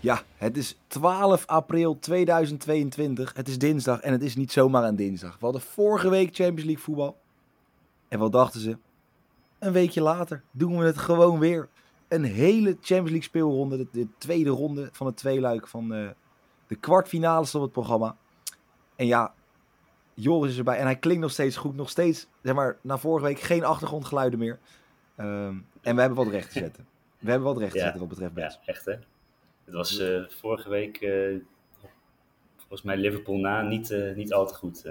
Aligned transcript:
Ja, 0.00 0.22
het 0.36 0.56
is 0.56 0.78
12 0.86 1.46
april 1.46 1.98
2022. 1.98 3.32
Het 3.34 3.48
is 3.48 3.58
dinsdag 3.58 4.00
en 4.00 4.12
het 4.12 4.22
is 4.22 4.36
niet 4.36 4.52
zomaar 4.52 4.84
een 4.84 4.96
dinsdag. 4.96 5.32
We 5.38 5.44
hadden 5.44 5.60
vorige 5.62 6.10
week 6.10 6.34
Champions 6.34 6.64
League 6.64 6.82
voetbal. 6.82 7.16
En 8.08 8.18
wat 8.18 8.32
dachten 8.32 8.60
ze? 8.60 8.76
Een 9.58 9.72
weekje 9.72 10.00
later 10.00 10.42
doen 10.50 10.78
we 10.78 10.84
het 10.84 10.98
gewoon 10.98 11.38
weer. 11.38 11.68
Een 12.08 12.24
hele 12.24 12.70
Champions 12.70 13.10
League 13.10 13.22
speelronde. 13.22 13.76
De, 13.76 13.86
de 13.92 14.08
tweede 14.18 14.50
ronde 14.50 14.88
van 14.92 15.06
het 15.06 15.16
tweeluik 15.16 15.66
van 15.66 15.92
uh, 15.92 16.08
de 16.66 16.76
kwartfinales 16.76 17.54
op 17.54 17.62
het 17.62 17.72
programma. 17.72 18.16
En 18.96 19.06
ja, 19.06 19.34
Joris 20.14 20.52
is 20.52 20.58
erbij 20.58 20.78
en 20.78 20.84
hij 20.84 20.96
klinkt 20.96 21.22
nog 21.22 21.30
steeds 21.30 21.56
goed. 21.56 21.76
Nog 21.76 21.90
steeds, 21.90 22.26
zeg 22.42 22.54
maar, 22.54 22.76
na 22.80 22.98
vorige 22.98 23.26
week 23.26 23.40
geen 23.40 23.64
achtergrondgeluiden 23.64 24.38
meer. 24.38 24.58
Um, 25.16 25.66
en 25.82 25.94
we 25.94 26.00
hebben 26.00 26.18
wat 26.24 26.28
recht 26.28 26.52
te 26.52 26.58
zetten. 26.58 26.86
We 27.18 27.30
hebben 27.30 27.48
wat 27.48 27.58
recht 27.58 27.72
te 27.72 27.78
zetten 27.78 28.00
wat 28.00 28.08
betreft 28.08 28.34
best. 28.34 28.58
Ja, 28.64 28.72
echt 28.72 28.84
hè. 28.84 28.94
Het 29.68 29.76
was 29.76 29.98
eh, 29.98 30.20
vorige 30.28 30.68
week, 30.68 30.96
eh, 30.96 31.36
volgens 32.56 32.82
mij 32.82 32.96
Liverpool 32.96 33.38
na, 33.38 33.62
niet, 33.62 33.90
eh, 33.90 34.14
niet 34.14 34.32
al 34.32 34.46
te 34.46 34.54
goed. 34.54 34.84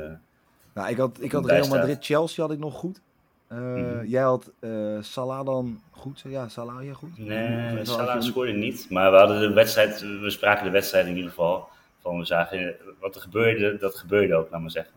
Nou, 0.74 0.90
ik 0.90 0.98
had, 0.98 1.22
ik 1.22 1.32
had 1.32 1.46
Real. 1.46 1.68
Madrid-Chelsea 1.68 2.44
had 2.44 2.54
ik 2.54 2.60
nog 2.60 2.74
goed. 2.74 3.02
Mhm. 3.50 4.06
Jij 4.06 4.22
had 4.22 4.52
eh, 4.60 4.98
Salah 5.02 5.46
dan 5.46 5.82
goed? 5.92 6.24
Ja, 6.28 6.48
Salah 6.48 6.86
ja 6.86 6.94
goed? 6.94 7.18
Nee, 7.18 7.86
Salah 7.86 8.22
scoorde 8.22 8.52
niet. 8.52 8.90
Maar 8.90 9.12
we 9.12 9.18
hadden 9.18 9.40
de 9.40 9.54
wedstrijd, 9.54 10.02
we 10.02 10.30
spraken 10.30 10.66
de 10.66 10.72
wedstrijd 10.72 11.06
in 11.06 11.16
ieder 11.16 11.30
geval. 11.30 11.68
Van 12.00 12.18
we 12.18 12.26
zagen 12.26 12.76
wat 13.00 13.16
er 13.16 13.22
gebeurde, 13.22 13.78
dat 13.78 13.96
gebeurde 13.96 14.36
ook, 14.36 14.50
laat 14.50 14.62
maar 14.62 14.72
zeggen. 14.72 14.94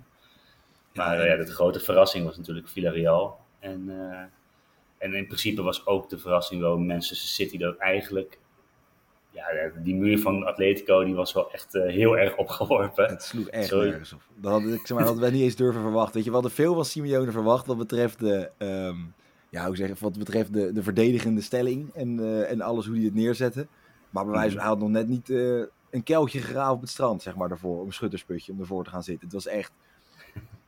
Maar 0.94 1.16
Ja, 1.16 1.24
ja, 1.24 1.36
de 1.36 1.52
grote 1.52 1.80
verrassing 1.80 2.24
was 2.24 2.36
natuurlijk 2.36 2.68
Villarreal. 2.68 3.40
En, 3.58 3.90
en 4.98 5.14
in 5.14 5.26
principe 5.26 5.62
was 5.62 5.86
ook 5.86 6.08
de 6.08 6.18
verrassing 6.18 6.60
wel 6.60 6.78
Manchester 6.78 7.28
City 7.28 7.58
dat 7.58 7.76
eigenlijk... 7.76 8.38
Ja, 9.30 9.46
die 9.82 9.94
muur 9.94 10.18
van 10.18 10.46
Atletico 10.46 11.04
die 11.04 11.14
was 11.14 11.32
wel 11.32 11.52
echt 11.52 11.74
eh, 11.74 11.82
heel 11.82 12.18
erg 12.18 12.36
opgeworpen. 12.36 13.06
Het 13.08 13.22
sloeg 13.22 13.48
echt 13.48 13.68
Sorry. 13.68 13.88
nergens 13.88 14.12
op. 14.12 14.20
Dat 14.34 14.52
had 14.52 14.62
ik 14.62 14.86
zeg 14.86 14.96
maar, 14.96 15.04
hadden 15.04 15.22
wij 15.22 15.30
niet 15.30 15.42
eens 15.42 15.56
durven 15.56 15.80
verwachten. 15.80 16.14
Weet 16.14 16.24
je, 16.24 16.28
we 16.28 16.34
hadden 16.34 16.52
veel 16.54 16.74
van 16.74 16.84
Simeone 16.84 17.30
verwacht 17.30 17.66
wat 17.66 17.78
betreft 17.78 18.18
de, 18.18 18.50
ehm, 18.58 18.96
ja, 19.48 19.66
hoe 19.66 19.76
zeg, 19.76 19.98
wat 19.98 20.18
betreft 20.18 20.52
de, 20.52 20.72
de 20.72 20.82
verdedigende 20.82 21.40
stelling 21.40 21.94
en, 21.94 22.20
eh, 22.20 22.50
en 22.50 22.60
alles 22.60 22.86
hoe 22.86 22.96
hij 22.96 23.04
het 23.04 23.14
neerzette. 23.14 23.66
Maar 24.10 24.24
bij 24.24 24.34
wijze 24.34 24.50
van, 24.50 24.60
hij 24.60 24.68
had 24.68 24.78
nog 24.78 24.88
net 24.88 25.08
niet 25.08 25.30
eh, 25.30 25.62
een 25.90 26.02
kelkje 26.02 26.40
gegraven 26.40 26.74
op 26.74 26.80
het 26.80 26.90
strand, 26.90 27.22
zeg 27.22 27.36
maar, 27.36 27.48
daarvoor. 27.48 27.84
Een 27.84 27.92
schuttersputje 27.92 28.52
om 28.52 28.60
ervoor 28.60 28.84
te 28.84 28.90
gaan 28.90 29.02
zitten. 29.02 29.24
Het 29.24 29.34
was 29.34 29.46
echt, 29.46 29.72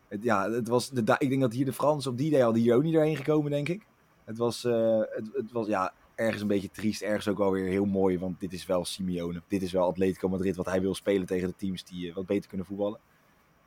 het, 0.08 0.22
ja, 0.22 0.50
het 0.50 0.69
was 0.69 0.91
de, 0.91 1.14
ik 1.19 1.28
denk 1.28 1.41
dat 1.41 1.53
hier 1.53 1.64
de 1.64 1.72
Fransen 1.72 2.10
op 2.10 2.19
die 2.19 2.31
day 2.31 2.41
hadden 2.41 2.62
hier 2.62 2.75
ook 2.75 2.82
niet 2.82 2.94
doorheen 2.94 3.16
gekomen, 3.16 3.50
denk 3.50 3.69
ik. 3.69 3.87
Het 4.25 4.38
was, 4.38 4.62
het, 4.62 5.31
het 5.32 5.53
was 5.53 5.66
ja, 5.66 5.92
ergens 6.15 6.43
een 6.43 6.49
beetje 6.49 6.71
triest, 6.71 7.03
ergens 7.03 7.28
ook 7.28 7.39
wel 7.39 7.50
weer 7.50 7.69
heel 7.69 7.84
mooi, 7.84 8.19
want 8.19 8.41
dit 8.41 8.53
is 8.53 8.67
wel 8.67 8.84
Simeone. 8.84 9.43
Dit 9.49 9.62
is 9.62 9.73
wel 9.73 9.87
Atletico 9.87 10.28
Madrid, 10.28 10.56
wat 10.56 10.67
hij 10.67 10.81
wil 10.81 10.95
spelen 10.95 11.27
tegen 11.27 11.49
de 11.49 11.55
teams 11.56 11.84
die 11.84 12.09
eh, 12.09 12.15
wat 12.15 12.27
beter 12.27 12.49
kunnen 12.49 12.67
voetballen. 12.67 12.99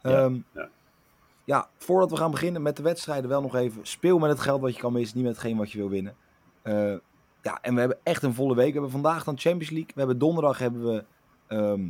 Ja, 0.01 0.09
Ehm, 0.09 0.37
ja. 0.53 0.69
ja, 1.43 1.69
voordat 1.77 2.09
we 2.09 2.17
gaan 2.17 2.31
beginnen 2.31 2.61
met 2.61 2.77
de 2.77 2.83
wedstrijden, 2.83 3.29
wel 3.29 3.41
nog 3.41 3.55
even. 3.55 3.85
Speel 3.85 4.19
met 4.19 4.29
het 4.29 4.39
geld 4.39 4.61
wat 4.61 4.73
je 4.75 4.81
kan 4.81 4.93
missen, 4.93 5.17
niet 5.17 5.25
met 5.25 5.35
hetgeen 5.35 5.57
wat 5.57 5.71
je 5.71 5.77
wil 5.77 5.89
winnen. 5.89 6.15
Eh, 6.61 6.93
ja, 7.41 7.59
en 7.61 7.73
we 7.73 7.79
hebben 7.79 7.97
echt 8.03 8.23
een 8.23 8.33
volle 8.33 8.55
week. 8.55 8.67
We 8.67 8.73
hebben 8.73 8.91
vandaag 8.91 9.23
dan 9.23 9.37
Champions 9.39 9.69
League. 9.69 9.91
We 9.93 9.99
hebben 9.99 10.17
donderdag 10.17 10.57
hebben 10.57 10.85
we 10.85 11.03
ehm, 11.47 11.87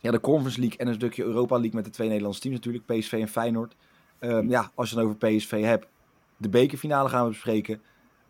ja, 0.00 0.10
de 0.10 0.20
Conference 0.20 0.60
League 0.60 0.78
en 0.78 0.86
een 0.88 0.94
stukje 0.94 1.24
Europa 1.24 1.54
League 1.54 1.74
met 1.74 1.84
de 1.84 1.90
twee 1.90 2.08
Nederlandse 2.08 2.40
teams 2.40 2.56
natuurlijk, 2.56 2.86
PSV 2.86 3.12
en 3.12 3.28
Feyenoord. 3.28 3.76
Ehm, 4.18 4.48
ja, 4.48 4.70
als 4.74 4.90
je 4.90 4.96
het 4.96 5.04
over 5.04 5.16
PSV 5.16 5.62
hebt, 5.64 5.86
de 6.36 6.48
bekerfinale 6.48 7.08
gaan 7.08 7.22
we 7.22 7.28
bespreken. 7.28 7.82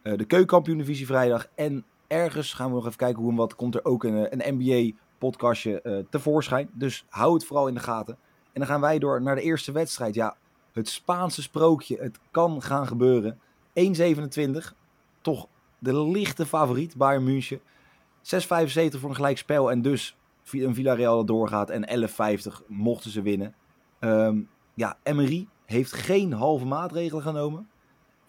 Eh, 0.02 0.16
de 0.16 0.24
keukenkampioen-divisie 0.24 1.06
vrijdag. 1.06 1.46
En 1.54 1.84
ergens 2.06 2.52
gaan 2.52 2.68
we 2.68 2.74
nog 2.74 2.86
even 2.86 2.96
kijken 2.96 3.22
hoe 3.22 3.30
en 3.30 3.36
wat. 3.36 3.54
Komt 3.54 3.74
er 3.74 3.84
ook 3.84 4.04
een, 4.04 4.38
een 4.38 4.58
NBA-podcastje 4.58 5.82
eh, 5.82 5.98
tevoorschijn. 6.10 6.70
Dus 6.72 7.04
hou 7.08 7.34
het 7.34 7.44
vooral 7.44 7.68
in 7.68 7.74
de 7.74 7.80
gaten. 7.80 8.16
En 8.44 8.60
dan 8.60 8.66
gaan 8.66 8.80
wij 8.80 8.98
door 8.98 9.22
naar 9.22 9.34
de 9.34 9.42
eerste 9.42 9.72
wedstrijd. 9.72 10.14
Ja, 10.14 10.36
het 10.72 10.88
Spaanse 10.88 11.42
sprookje. 11.42 11.96
Het 12.00 12.18
kan 12.30 12.62
gaan 12.62 12.86
gebeuren. 12.86 13.38
1,27. 13.74 14.74
Toch 15.20 15.46
de 15.78 16.04
lichte 16.04 16.46
favoriet, 16.46 16.96
Bayern 16.96 17.24
München. 17.24 17.60
6,75 17.60 18.98
voor 18.98 19.08
een 19.08 19.14
gelijk 19.14 19.38
spel. 19.38 19.70
En 19.70 19.82
dus 19.82 20.16
een 20.50 20.74
Villarreal 20.74 21.16
dat 21.16 21.26
doorgaat. 21.26 21.70
En 21.70 22.08
11,50 22.08 22.66
mochten 22.66 23.10
ze 23.10 23.22
winnen. 23.22 23.54
Ehm, 23.98 24.40
ja, 24.74 24.96
Emery 25.02 25.48
heeft 25.64 25.92
geen 25.92 26.32
halve 26.32 26.64
maatregelen 26.64 27.22
genomen. 27.22 27.68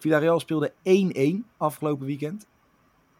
Villarreal 0.04 0.40
speelde 0.40 0.72
1-1 0.82 1.44
afgelopen 1.56 2.06
weekend. 2.06 2.46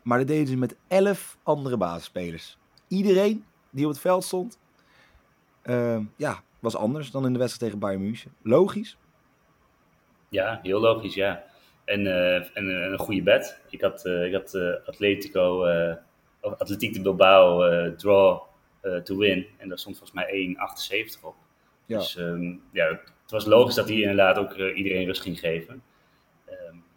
Maar 0.03 0.19
dat 0.19 0.27
deden 0.27 0.47
ze 0.47 0.57
met 0.57 0.77
11 0.89 1.39
andere 1.43 1.77
basisspelers. 1.77 2.59
Iedereen 2.89 3.45
die 3.71 3.85
op 3.85 3.91
het 3.91 4.01
veld 4.01 4.25
stond, 4.25 4.59
ehm, 5.63 6.03
ja, 6.17 6.43
was 6.59 6.77
anders 6.77 7.11
dan 7.11 7.27
in 7.27 7.33
de 7.33 7.39
wedstrijd 7.39 7.73
tegen 7.73 7.87
Bayern 7.87 8.03
München. 8.03 8.33
Logisch. 8.43 8.97
Ja, 10.29 10.61
heel 10.63 10.81
logisch, 10.81 11.15
ja. 11.15 11.45
En, 11.85 12.07
eh, 12.07 12.35
en, 12.35 12.69
eh, 12.69 12.91
een 12.91 12.99
goede 12.99 13.23
bet. 13.23 13.61
Ik 13.71 13.81
had, 13.81 14.05
eh, 14.05 14.25
ik 14.27 14.33
had 14.33 14.55
Atletico, 14.87 15.67
of 16.41 16.59
Atletiek 16.59 16.95
de 16.95 17.01
Bilbao 17.01 17.95
draw 17.97 18.41
to 19.05 19.17
win. 19.17 19.47
En 19.57 19.69
daar 19.69 19.79
stond 19.79 19.99
volgens 19.99 20.19
mij 20.19 20.33
1,78 20.33 21.23
op. 21.23 21.35
Ja. 21.87 21.99
Dus 21.99 22.17
ehm, 22.17 22.55
ja, 22.73 22.89
het 23.23 23.31
was 23.31 23.45
logisch 23.45 23.75
dat 23.75 23.89
hij 23.89 24.01
inderdaad 24.01 24.39
ook 24.39 24.55
iedereen 24.55 25.07
rust 25.07 25.23
ging 25.23 25.39
geven. 25.39 25.83
Ehm, 26.47 26.57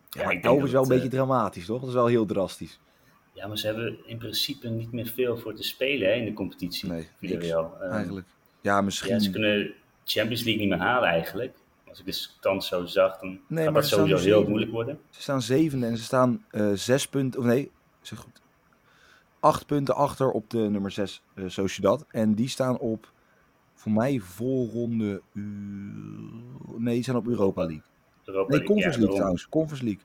Ja, 0.10 0.24
maar 0.24 0.34
ik 0.34 0.42
denk 0.42 0.44
11 0.44 0.58
dat 0.58 0.66
is 0.68 0.72
wel 0.72 0.82
een 0.84 0.88
beetje 0.90 1.08
dramatisch, 1.08 1.66
toch? 1.66 1.80
Dat 1.80 1.90
is 1.90 1.96
wel 1.96 2.06
heel 2.08 2.26
drastisch. 2.26 2.80
eh, 2.80 3.42
ja, 3.42 3.48
maar 3.48 3.58
ze 3.58 3.66
hebben 3.66 3.98
in 4.06 4.18
principe 4.18 4.68
niet 4.68 4.92
meer 4.92 5.06
veel 5.08 5.38
voor 5.38 5.54
te 5.54 5.64
spelen 5.64 6.08
hè, 6.08 6.14
in 6.14 6.26
de 6.26 6.34
competitie. 6.34 6.90
Nee. 6.90 7.08
Ehm, 7.22 7.92
Eigenlijk. 7.92 8.28
Ja, 8.62 8.82
misschien. 8.82 9.14
Ja, 9.14 9.20
ze 9.20 9.30
kunnen 9.30 9.74
Champions 10.06 10.44
League 10.44 10.62
niet 10.62 10.70
meer 10.70 10.80
halen 10.88 11.10
eigenlijk. 11.10 11.56
Als 11.88 12.00
ik 12.00 12.06
de 12.06 12.12
stand 12.12 12.64
zo 12.64 12.86
zag, 12.86 13.20
dan 13.20 13.40
Nee, 13.48 13.66
gaat 13.66 13.74
dat 13.74 13.86
sowieso 13.88 14.24
heel 14.24 14.48
moeilijk 14.48 14.72
worden. 14.72 15.00
Ze 15.10 15.22
staan 15.22 15.42
zevende 15.42 15.86
en 15.86 15.98
ze 15.98 16.04
staan 16.04 16.46
eh 16.52 16.72
zes 16.74 17.08
punten, 17.08 17.40
of 17.40 17.46
nee, 17.46 17.72
zeg 18.02 18.20
goed, 18.20 18.42
acht 19.40 19.66
punten 19.66 19.96
achter 19.96 20.32
op 20.32 20.50
de 20.50 20.58
nummer 20.58 20.92
zes 20.92 21.22
eh 21.34 21.44
Sociedad. 21.48 22.06
En 22.10 22.34
die 22.34 22.48
staan 22.50 22.78
op, 22.80 23.12
voor 23.74 23.92
mij, 23.92 24.20
volronde, 24.20 25.22
U- 25.34 25.42
nee, 26.78 26.94
die 26.94 27.04
staan 27.04 27.16
op 27.16 27.28
Europa 27.28 27.62
League. 27.62 27.82
Europa 28.28 28.50
Nee, 28.50 28.60
League, 28.60 28.76
Conference 28.76 29.00
ja, 29.00 29.04
League 29.04 29.16
trouwens, 29.16 29.50
Conference 29.50 29.84
League. 29.86 30.04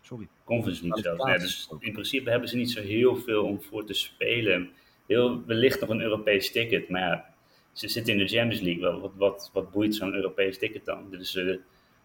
Sorry. 0.00 0.28
Conference 0.44 0.82
League 0.82 1.02
zelfs. 1.02 1.24
Ja, 1.24 1.38
dus 1.38 1.70
in 1.78 1.92
principe 1.92 2.30
hebben 2.30 2.48
ze 2.48 2.56
niet 2.56 2.70
zo 2.70 2.82
heel 2.82 3.16
veel 3.16 3.44
om 3.44 3.62
voor 3.62 3.84
te 3.84 3.94
spelen. 3.94 4.70
Heel, 5.06 5.44
wellicht 5.46 5.80
nog 5.80 5.88
een 5.88 6.00
Europees 6.00 6.52
ticket, 6.52 6.88
maar 6.88 7.00
ja, 7.00 7.34
ze 7.72 7.88
zitten 7.88 8.12
in 8.12 8.18
de 8.18 8.28
Champions 8.28 8.60
League. 8.60 8.82
Wel, 8.82 9.00
Wat, 9.00 9.12
wat, 9.16 9.50
wat 9.52 9.70
boeit 9.70 9.94
zo'n 9.94 10.14
Europees 10.14 10.58
ticket 10.58 10.84
dan? 10.84 11.10
Dit 11.10 11.20
is, 11.20 11.34
eh, 11.34 11.44
dit 11.44 11.60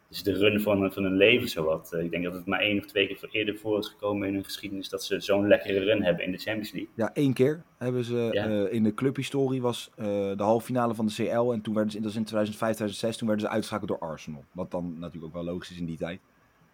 is 0.10 0.24
de 0.24 0.34
run 0.34 0.62
van, 0.62 0.92
van 0.94 1.04
hun 1.04 1.16
leven, 1.18 1.50
zowat. 1.50 1.94
Eh, 1.94 2.04
ik 2.04 2.12
denk 2.12 2.24
dat 2.24 2.34
het 2.34 2.46
maar 2.46 2.60
één 2.60 2.78
of 2.80 2.86
twee 2.86 3.08
keer 3.08 3.18
voor 3.18 3.30
eerder 3.32 3.58
voor 3.58 3.80
is 3.80 3.88
gekomen 3.88 4.28
in 4.28 4.34
hun 4.34 4.44
geschiedenis 4.44 4.90
dat 4.90 5.04
ze 5.04 5.20
zo'n 5.20 5.48
lekkere 5.48 5.80
run 5.80 6.04
hebben 6.04 6.26
in 6.26 6.32
de 6.32 6.38
Champions 6.38 6.72
League. 6.72 6.90
Ja, 6.96 7.14
één 7.14 7.34
keer 7.34 7.64
hebben 7.78 8.04
ze 8.04 8.30
Ja. 8.32 8.46
eh, 8.48 8.74
in 8.74 8.84
de 8.84 8.94
clubhistorie 8.94 9.62
was 9.62 9.90
eh, 9.96 10.06
de 10.06 10.44
halve 10.44 10.66
finale 10.66 10.96
van 10.96 11.06
de 11.06 11.14
CL. 11.14 11.52
En 11.52 11.62
toen 11.62 11.74
werden 11.74 11.92
ze, 11.92 12.00
dat 12.00 12.10
is 12.10 12.16
in 12.16 12.24
2005, 12.24 12.58
2006, 12.76 13.18
toen 13.18 13.28
werden 13.28 13.46
ze 13.46 13.52
uitgeschakeld 13.52 13.90
door 13.90 14.10
Arsenal. 14.10 14.44
Wat 14.52 14.72
dan 14.72 14.96
natuurlijk 15.00 15.26
ook 15.26 15.44
wel 15.44 15.54
logisch 15.54 15.72
is 15.72 15.80
in 15.80 15.86
die 15.86 15.98
tijd. 15.98 16.20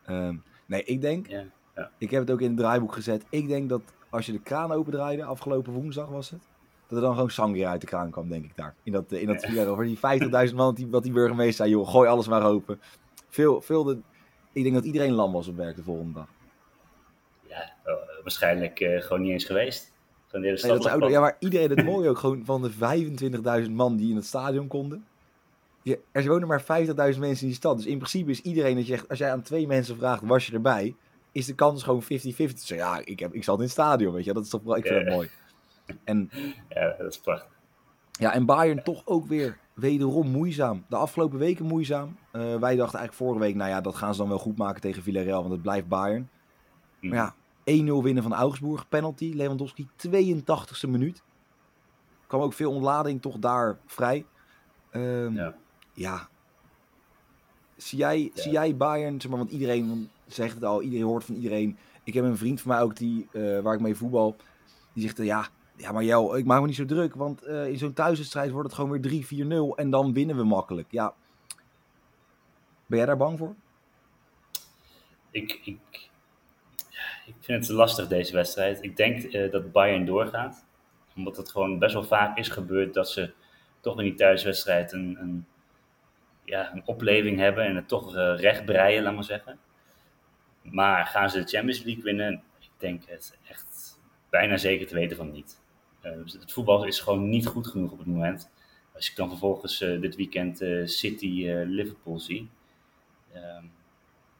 Ehm, 0.06 0.36
nee, 0.66 0.84
ik 0.84 1.02
denk, 1.02 1.28
Ja, 1.30 1.44
ja. 1.76 1.92
ik 1.98 2.12
heb 2.12 2.22
het 2.22 2.32
ook 2.32 2.42
in 2.42 2.48
het 2.48 2.58
draaiboek 2.58 2.94
gezet. 2.94 3.26
Ik 3.30 3.48
denk 3.48 3.70
dat 3.70 3.82
als 4.10 4.26
je 4.26 4.32
de 4.32 4.40
kraan 4.42 4.72
opendraaide, 4.72 5.24
afgelopen 5.24 5.74
woensdag 5.74 6.08
was 6.10 6.30
het, 6.30 6.48
dat 6.88 6.98
er 6.98 7.04
dan 7.04 7.14
gewoon 7.14 7.30
sangria 7.30 7.70
uit 7.70 7.82
de 7.82 7.88
kraan 7.88 8.12
kwam, 8.12 8.30
denk 8.30 8.46
ik 8.46 8.56
daar. 8.56 8.76
In 8.84 8.92
dat, 8.92 9.12
in 9.12 9.28
dat. 9.28 9.46
Voor 9.46 9.84
die 9.84 9.98
50.000 10.50 10.56
man, 10.56 10.74
die, 10.76 10.88
wat 10.88 11.04
die 11.04 11.12
burgemeester 11.12 11.54
zei, 11.56 11.70
joh, 11.70 11.88
gooi 11.90 12.10
alles 12.10 12.28
maar 12.28 12.46
open. 12.46 12.80
Veel, 13.30 13.62
veel 13.62 13.84
de, 13.84 13.98
ik 14.52 14.64
denk 14.64 14.76
dat 14.76 14.84
iedereen 14.84 15.12
lam 15.12 15.32
was 15.32 15.48
op 15.48 15.56
werk 15.56 15.76
de 15.76 15.84
volgende 15.84 16.14
dag. 16.14 16.28
ja, 17.48 17.74
uh, 17.86 17.94
waarschijnlijk 18.22 18.80
uh, 18.80 19.02
gewoon 19.02 19.22
niet 19.22 19.32
eens 19.32 19.46
geweest. 19.46 19.92
Gewoon 20.28 20.42
de 20.46 20.52
hele 20.52 20.68
Nee, 20.68 20.82
stad 20.82 21.00
dat 21.00 21.10
ja, 21.12 21.20
maar 21.20 21.36
iedereen, 21.40 21.70
het 21.70 21.84
mooie 21.86 22.10
ook 22.10 22.18
gewoon 22.18 22.46
van 22.46 22.62
de 22.62 22.72
25.000 23.66 23.72
man 23.72 23.96
die 23.98 24.10
in 24.10 24.16
het 24.16 24.26
stadion 24.26 24.68
konden. 24.68 25.06
Je, 25.82 26.00
er 26.12 26.28
wonen 26.28 26.48
maar 26.48 26.62
50.000 26.62 26.68
mensen 26.96 27.26
in 27.28 27.36
die 27.38 27.54
stad. 27.54 27.78
Dus 27.78 27.86
in 27.86 27.98
principe 27.98 28.32
is 28.32 28.42
iedereen, 28.42 28.76
dat 28.76 28.88
je 28.88 28.94
echt, 28.94 29.10
als 29.10 29.20
jij 29.20 29.32
aan 29.32 29.42
twee 29.42 29.68
mensen 29.68 29.98
vraagt, 29.98 30.24
was 30.24 30.48
je 30.48 30.54
erbij? 30.54 30.96
Is 31.32 31.46
de 31.46 31.56
kans 31.56 31.84
gewoon 31.84 32.04
50-50. 32.04 32.08
Te 32.08 32.32
zeggen, 32.56 32.78
ja, 32.78 33.02
ik, 33.04 33.20
heb, 33.20 33.34
ik 33.34 33.44
zat 33.44 33.56
in 33.58 33.62
het 33.64 33.72
stadion, 33.72 34.14
weet 34.14 34.26
je. 34.26 34.34
Dat 34.34 34.44
is 34.44 34.50
toch 34.50 34.64
wel, 34.64 34.76
ik 34.78 34.86
vind 34.86 34.98
Ja. 35.00 35.04
dat 35.06 35.14
mooi. 35.14 35.30
En 36.04 36.30
Ja, 36.70 36.96
dat 36.98 37.12
is 37.12 37.20
prachtig. 37.20 37.58
Ja, 38.12 38.34
en 38.34 38.46
Bayern 38.46 38.84
toch 38.84 39.02
ook 39.06 39.26
weer 39.28 39.58
wederom 39.80 40.28
moeizaam. 40.28 40.86
De 40.90 40.96
afgelopen 40.96 41.38
weken 41.40 41.66
moeizaam. 41.66 42.18
Eh, 42.32 42.42
wij 42.42 42.76
dachten 42.76 43.00
eigenlijk 43.00 43.14
vorige 43.14 43.40
week, 43.40 43.56
nou 43.56 43.70
ja, 43.70 43.82
dat 43.82 43.96
gaan 43.96 44.14
ze 44.14 44.20
dan 44.20 44.30
wel 44.30 44.40
goed 44.40 44.58
maken 44.58 44.82
tegen 44.82 45.04
Villarreal, 45.04 45.40
want 45.42 45.54
het 45.54 45.62
blijft 45.62 45.88
Bayern. 45.88 46.30
Maar 47.02 47.14
ja, 47.16 47.36
1-0 47.64 48.04
winnen 48.04 48.24
van 48.24 48.34
Augsburg, 48.34 48.88
penalty, 48.90 49.32
Lewandowski, 49.36 49.88
82e 49.96 50.88
minuut. 50.90 51.24
Kwam 52.28 52.42
ook 52.42 52.54
veel 52.54 52.72
ontlading 52.72 53.22
toch 53.22 53.38
daar 53.40 53.78
vrij. 53.86 54.26
Ehm, 54.92 55.34
Ja. 55.36 55.56
ja. 55.94 56.28
Zie 57.76 57.98
jij, 57.98 58.22
Ja. 58.22 58.30
zie 58.42 58.52
jij 58.52 58.78
Bayern, 58.78 59.22
zeg 59.22 59.30
maar, 59.30 59.40
want 59.40 59.52
iedereen 59.52 60.10
zegt 60.28 60.54
het 60.56 60.64
al, 60.64 60.82
iedereen 60.82 61.06
hoort 61.06 61.24
van 61.24 61.36
iedereen. 61.36 61.78
Ik 62.04 62.14
heb 62.14 62.24
een 62.24 62.38
vriend 62.38 62.62
van 62.62 62.72
mij 62.72 62.82
ook, 62.82 62.96
die, 62.96 63.28
eh, 63.32 63.60
waar 63.60 63.74
ik 63.74 63.80
mee 63.80 63.96
voetbal, 63.96 64.36
die 64.94 65.04
zegt, 65.04 65.18
ja, 65.18 65.48
ja, 65.80 65.92
maar 65.92 66.04
jou, 66.04 66.38
ik 66.38 66.46
maak 66.46 66.62
me 66.62 66.68
niet 66.68 66.76
zo 66.76 66.86
druk, 66.86 67.16
want 67.16 67.44
eh, 67.44 67.68
in 67.68 67.78
zo'n 67.78 67.94
thuiswedstrijd 67.94 68.52
wordt 68.52 68.68
het 68.68 68.76
gewoon 68.76 69.02
weer 69.02 69.24
3-4-0 69.74 69.76
en 69.76 69.90
dan 69.90 70.14
winnen 70.14 70.36
we 70.36 70.44
makkelijk. 70.44 70.88
Ja. 70.92 71.14
Ben 72.86 72.98
jij 72.98 73.08
daar 73.08 73.18
bang 73.18 73.38
voor? 73.38 73.56
Ik, 75.32 75.60
ik, 75.64 76.10
ik 77.26 77.36
vind 77.40 77.68
het 77.68 77.76
lastig 77.76 78.08
deze 78.08 78.34
wedstrijd. 78.34 78.84
Ik 78.84 78.98
denk 78.98 79.24
eh, 79.24 79.52
dat 79.52 79.72
Bayern 79.72 80.06
doorgaat. 80.06 80.66
Omdat 81.16 81.38
het 81.38 81.52
gewoon 81.52 81.80
best 81.80 81.94
wel 81.94 82.04
vaak 82.04 82.38
is 82.38 82.50
gebeurd 82.50 82.94
dat 82.94 83.10
ze 83.10 83.34
toch 83.80 83.98
in 83.98 84.04
die 84.04 84.16
thuiswedstrijd 84.16 84.92
een, 84.92 85.18
een, 85.20 85.46
ja, 86.44 86.74
een 86.74 86.84
opleving 86.86 87.38
hebben 87.38 87.66
en 87.66 87.76
het 87.76 87.88
toch 87.88 88.16
eh, 88.16 88.34
recht 88.38 88.66
breien, 88.66 89.04
laat 89.04 89.14
maar 89.14 89.24
zeggen. 89.24 89.60
Maar 90.62 91.06
gaan 91.06 91.30
ze 91.30 91.40
de 91.40 91.48
Champions 91.48 91.84
League 91.84 92.04
winnen? 92.04 92.44
Ik 92.60 92.70
denk 92.78 93.04
het 93.06 93.38
echt 93.48 94.00
bijna 94.30 94.58
zeker 94.58 94.88
te 94.88 94.96
weten 94.96 95.18
van 95.18 95.32
niet. 95.32 95.60
Eh, 96.02 96.12
het 96.40 96.52
voetbal 96.52 96.84
is 96.86 97.00
gewoon 97.00 97.30
niet 97.30 97.48
goed 97.48 97.68
genoeg 97.68 97.92
op 97.92 97.98
het 97.98 98.08
moment. 98.08 98.50
Als 98.94 99.10
ik 99.10 99.16
dan 99.16 99.30
vervolgens 99.30 99.82
eh, 99.82 100.02
dit 100.02 100.16
weekend 100.16 100.62
eh, 100.62 100.86
City-Liverpool 100.86 102.20
zie. 102.20 102.50
ehm, 103.34 103.64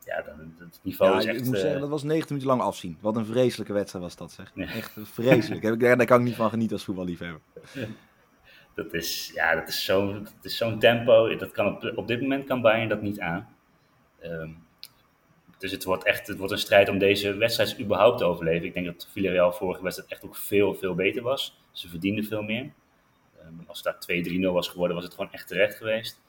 ja, 0.06 0.22
dan 0.22 0.54
het 0.60 0.80
niveau 0.84 1.12
Ja, 1.12 1.18
is 1.20 1.26
ik 1.26 1.34
echt... 1.34 1.46
moet 1.46 1.56
eh, 1.56 1.62
zeggen, 1.62 1.80
dat 1.80 1.90
was 1.90 2.04
90 2.04 2.30
minuten 2.30 2.50
lang 2.50 2.62
afzien. 2.62 2.98
Wat 3.02 3.16
een 3.16 3.26
vreselijke 3.26 3.74
wedstrijd 3.74 4.04
was 4.04 4.16
dat, 4.16 4.32
zeg. 4.32 4.52
Ja. 4.56 4.66
Echt 4.74 4.94
vreselijk. 5.04 5.64
Heb 5.64 5.74
ik- 5.74 5.80
Daar 5.80 5.98
daar 5.98 6.06
kan 6.06 6.20
ik 6.20 6.26
niet 6.26 6.36
van 6.36 6.50
genieten 6.50 6.76
als 6.76 6.86
voetballiefhebber. 6.86 7.42
Dat 8.76 8.94
is, 8.94 9.32
ja, 9.34 9.56
dat 9.56 9.68
is 10.42 10.56
zo'n 10.58 10.80
tempo. 10.80 11.36
Dat 11.38 11.52
kan 11.52 11.68
op, 11.76 11.92
op 11.98 12.08
dit 12.08 12.22
moment 12.22 12.46
kan 12.46 12.62
Bayern 12.62 12.90
dat 12.90 13.02
niet 13.02 13.20
aan. 13.20 13.48
Ehm, 14.20 14.50
dus 15.60 15.72
het 15.72 15.84
wordt 15.84 16.04
echt 16.04 16.28
het 16.28 16.38
wordt 16.38 16.52
een 16.54 16.60
strijd 16.60 16.90
om 16.90 16.98
deze 16.98 17.34
wedstrijd 17.34 17.80
überhaupt 17.80 18.18
te 18.18 18.24
overleven. 18.24 18.68
Ik 18.68 18.74
denk 18.74 18.86
dat 18.86 19.08
Villarreal 19.12 19.52
vorige 19.52 19.84
wedstrijd 19.84 20.12
echt 20.12 20.26
ook 20.26 20.36
veel, 20.36 20.74
veel 20.76 20.96
beter 20.96 21.22
was. 21.24 21.60
Ze 21.72 21.90
verdienden 21.90 22.24
veel 22.24 22.42
meer. 22.42 22.72
Ehm, 23.40 23.54
als 23.68 23.78
het 23.84 23.86
daar 23.86 24.00
2-3-0 24.00 24.54
was 24.54 24.68
geworden, 24.68 24.96
was 24.96 25.06
het 25.06 25.14
gewoon 25.14 25.32
echt 25.32 25.48
terecht 25.48 25.76
geweest. 25.78 26.22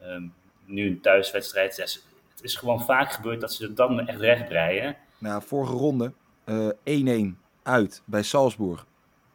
Ehm, 0.00 0.22
nu 0.64 0.86
een 0.86 1.00
thuiswedstrijd. 1.00 1.76
het 1.76 2.42
is 2.42 2.54
gewoon 2.56 2.84
vaak 2.84 3.12
gebeurd 3.12 3.40
dat 3.40 3.52
ze 3.52 3.64
het 3.64 3.76
dan 3.76 4.06
echt 4.06 4.20
recht 4.20 4.48
breien. 4.48 4.96
Nou, 5.18 5.42
vorige 5.42 5.72
ronde 5.72 6.12
eh, 6.44 6.68
1-1 6.84 7.38
uit 7.62 8.02
bij 8.04 8.22
Salzburg. 8.22 8.86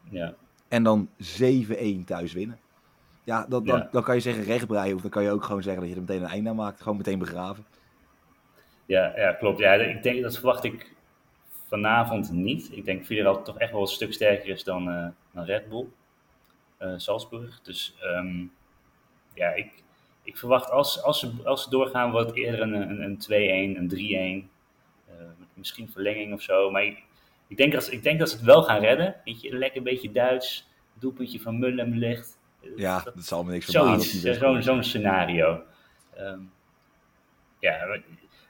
Ja, 0.09 0.33
En 0.67 0.83
dan 0.83 1.09
7-1 1.17 2.03
thuis 2.05 2.33
winnen. 2.33 2.59
Ja, 3.23 3.45
dat, 3.49 3.65
dan, 3.65 3.77
Ja. 3.77 3.89
dan 3.91 4.03
kan 4.03 4.15
je 4.15 4.21
zeggen 4.21 4.43
rechtbreien. 4.43 4.95
Of 4.95 5.01
dan 5.01 5.11
kan 5.11 5.23
je 5.23 5.31
ook 5.31 5.43
gewoon 5.43 5.63
zeggen 5.63 5.81
dat 5.81 5.89
je 5.89 5.95
er 5.95 6.01
meteen 6.01 6.21
een 6.23 6.29
einde 6.29 6.49
aan 6.49 6.55
maakt. 6.55 6.81
Gewoon 6.81 6.97
meteen 6.97 7.19
begraven. 7.19 7.65
Ja, 8.85 9.13
ja 9.15 9.33
klopt. 9.33 9.59
Ja, 9.59 9.73
ik 9.73 10.03
denk, 10.03 10.21
dat 10.21 10.33
verwacht 10.35 10.63
ik 10.63 10.91
vanavond 11.67 12.31
niet. 12.31 12.69
Ik 12.71 12.85
denk 12.85 13.05
Villarreal 13.05 13.43
toch 13.43 13.57
echt 13.59 13.71
wel 13.71 13.81
een 13.81 13.87
stuk 13.87 14.13
sterker 14.13 14.47
is 14.49 14.63
dan, 14.63 14.89
eh, 14.91 15.07
dan 15.31 15.43
Red 15.45 15.69
Bull, 15.69 15.85
eh, 16.77 16.93
Salzburg. 16.97 17.61
Dus 17.61 17.95
ehm, 18.01 18.43
ja, 19.33 19.49
ik, 19.49 19.83
ik 20.23 20.37
verwacht 20.37 20.69
als, 20.71 21.01
als, 21.03 21.19
ze, 21.19 21.31
als 21.43 21.63
ze 21.63 21.69
doorgaan, 21.69 22.11
wordt 22.11 22.27
het 22.29 22.37
eerder 22.37 22.61
een, 22.61 22.73
een, 22.73 23.01
een 23.01 23.17
2-1, 23.17 23.77
een 23.77 23.89
3-1. 23.89 24.49
eh, 25.09 25.15
misschien 25.53 25.89
verlenging 25.89 26.33
of 26.33 26.41
zo. 26.41 26.71
Maar 26.71 26.83
ik, 26.85 27.03
ik, 27.47 27.57
denk 27.57 27.73
dat, 27.73 27.83
ze- 27.83 27.91
ik 27.91 28.03
denk 28.03 28.19
dat 28.19 28.29
ze 28.29 28.35
het 28.35 28.45
wel 28.45 28.63
gaan 28.63 28.79
redden. 28.79 29.15
Weet 29.25 29.41
je, 29.41 29.57
lekker 29.57 29.77
een 29.77 29.83
beetje 29.83 30.11
Duits, 30.11 30.67
doelpuntje 30.93 31.39
van 31.39 31.59
Mullen 31.59 31.97
ligt. 31.97 32.39
Ja, 32.75 33.01
Dat- 33.03 33.15
dat 33.15 33.23
zal 33.23 33.43
me 33.43 33.51
niks 33.51 33.65
verbazen. 33.65 34.09
Zoiets, 34.39 34.65
zo'n 34.65 34.83
scenario. 34.83 35.63
Ehm, 36.15 36.39
ja, 37.59 37.97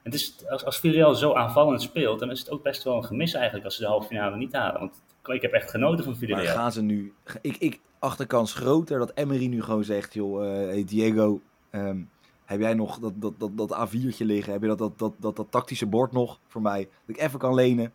het 0.04 0.14
is, 0.14 0.36
als, 0.50 0.66
als 0.66 0.80
Villarreal 0.80 1.16
zo 1.16 1.34
aanvallend 1.34 1.82
speelt, 1.82 2.20
dan 2.20 2.32
is 2.32 2.40
het 2.40 2.50
ook 2.50 2.64
best 2.64 2.84
wel 2.84 2.96
een 2.96 3.06
gemis 3.06 3.34
eigenlijk 3.34 3.66
als 3.66 3.76
ze 3.76 3.82
de 3.82 3.88
halve 3.88 4.08
finale 4.08 4.38
niet 4.38 4.54
halen. 4.54 4.80
Want 4.80 5.02
ik 5.24 5.42
heb 5.42 5.52
echt 5.52 5.70
genoten 5.70 6.04
van 6.04 6.14
Maar 6.14 6.22
Villarreal. 6.22 6.56
gaan 6.56 6.72
ze 6.72 6.82
nu... 6.82 7.14
Ik, 7.42 7.58
ik 7.58 7.80
achterkans 8.00 8.54
groter 8.54 9.00
dat 9.00 9.12
Emery 9.14 9.46
nu 9.48 9.62
gewoon 9.62 9.84
zegt... 9.84 10.14
joh, 10.14 10.46
eh, 10.46 10.68
hey 10.68 10.84
Diego, 10.84 11.42
ehm, 11.70 12.02
heb 12.46 12.60
jij 12.60 12.74
nog 12.74 13.00
dat, 13.00 13.14
dat, 13.16 13.34
dat, 13.38 13.58
dat 13.58 13.90
A4'tje 13.90 14.26
liggen? 14.26 14.54
Heb 14.54 14.62
je 14.62 14.68
dat, 14.68 14.78
dat, 14.78 15.00
dat, 15.00 15.14
dat, 15.18 15.36
dat 15.36 15.52
tactische 15.52 15.86
bord 15.86 16.12
nog 16.12 16.40
voor 16.48 16.62
mij? 16.62 16.90
Dat 17.06 17.16
ik 17.16 17.22
even 17.22 17.40
kan 17.40 17.54
lenen. 17.54 17.94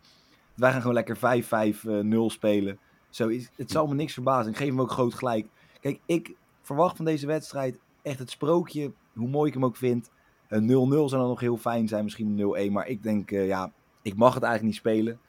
Wij 0.55 0.71
gaan 0.71 0.81
gewoon 0.81 0.95
lekker 0.95 1.17
5-5-0 1.17 2.33
spelen. 2.33 2.79
Zo 3.09 3.27
is, 3.27 3.49
het 3.55 3.71
zal 3.71 3.87
me 3.87 3.95
niks 3.95 4.13
verbazen. 4.13 4.51
Ik 4.51 4.57
geef 4.57 4.67
hem 4.67 4.81
ook 4.81 4.91
groot 4.91 5.13
gelijk. 5.13 5.47
Kijk, 5.81 5.99
ik 6.05 6.35
verwacht 6.61 6.95
van 6.95 7.05
deze 7.05 7.27
wedstrijd 7.27 7.79
echt 8.01 8.19
het 8.19 8.29
sprookje, 8.29 8.91
hoe 9.13 9.29
mooi 9.29 9.47
ik 9.47 9.53
hem 9.53 9.65
ook 9.65 9.77
vind. 9.77 10.09
Een 10.49 10.67
0-0 10.67 10.69
zou 10.89 11.09
dan 11.09 11.27
nog 11.27 11.39
heel 11.39 11.57
fijn 11.57 11.87
zijn, 11.87 12.03
misschien 12.03 12.39
een 12.39 12.69
0-1. 12.69 12.71
Maar 12.71 12.87
ik 12.87 13.03
denk, 13.03 13.31
eh, 13.31 13.47
ja, 13.47 13.71
ik 14.01 14.15
mag 14.15 14.33
het 14.33 14.43
eigenlijk 14.43 14.73
niet 14.73 14.81
spelen. 14.85 15.19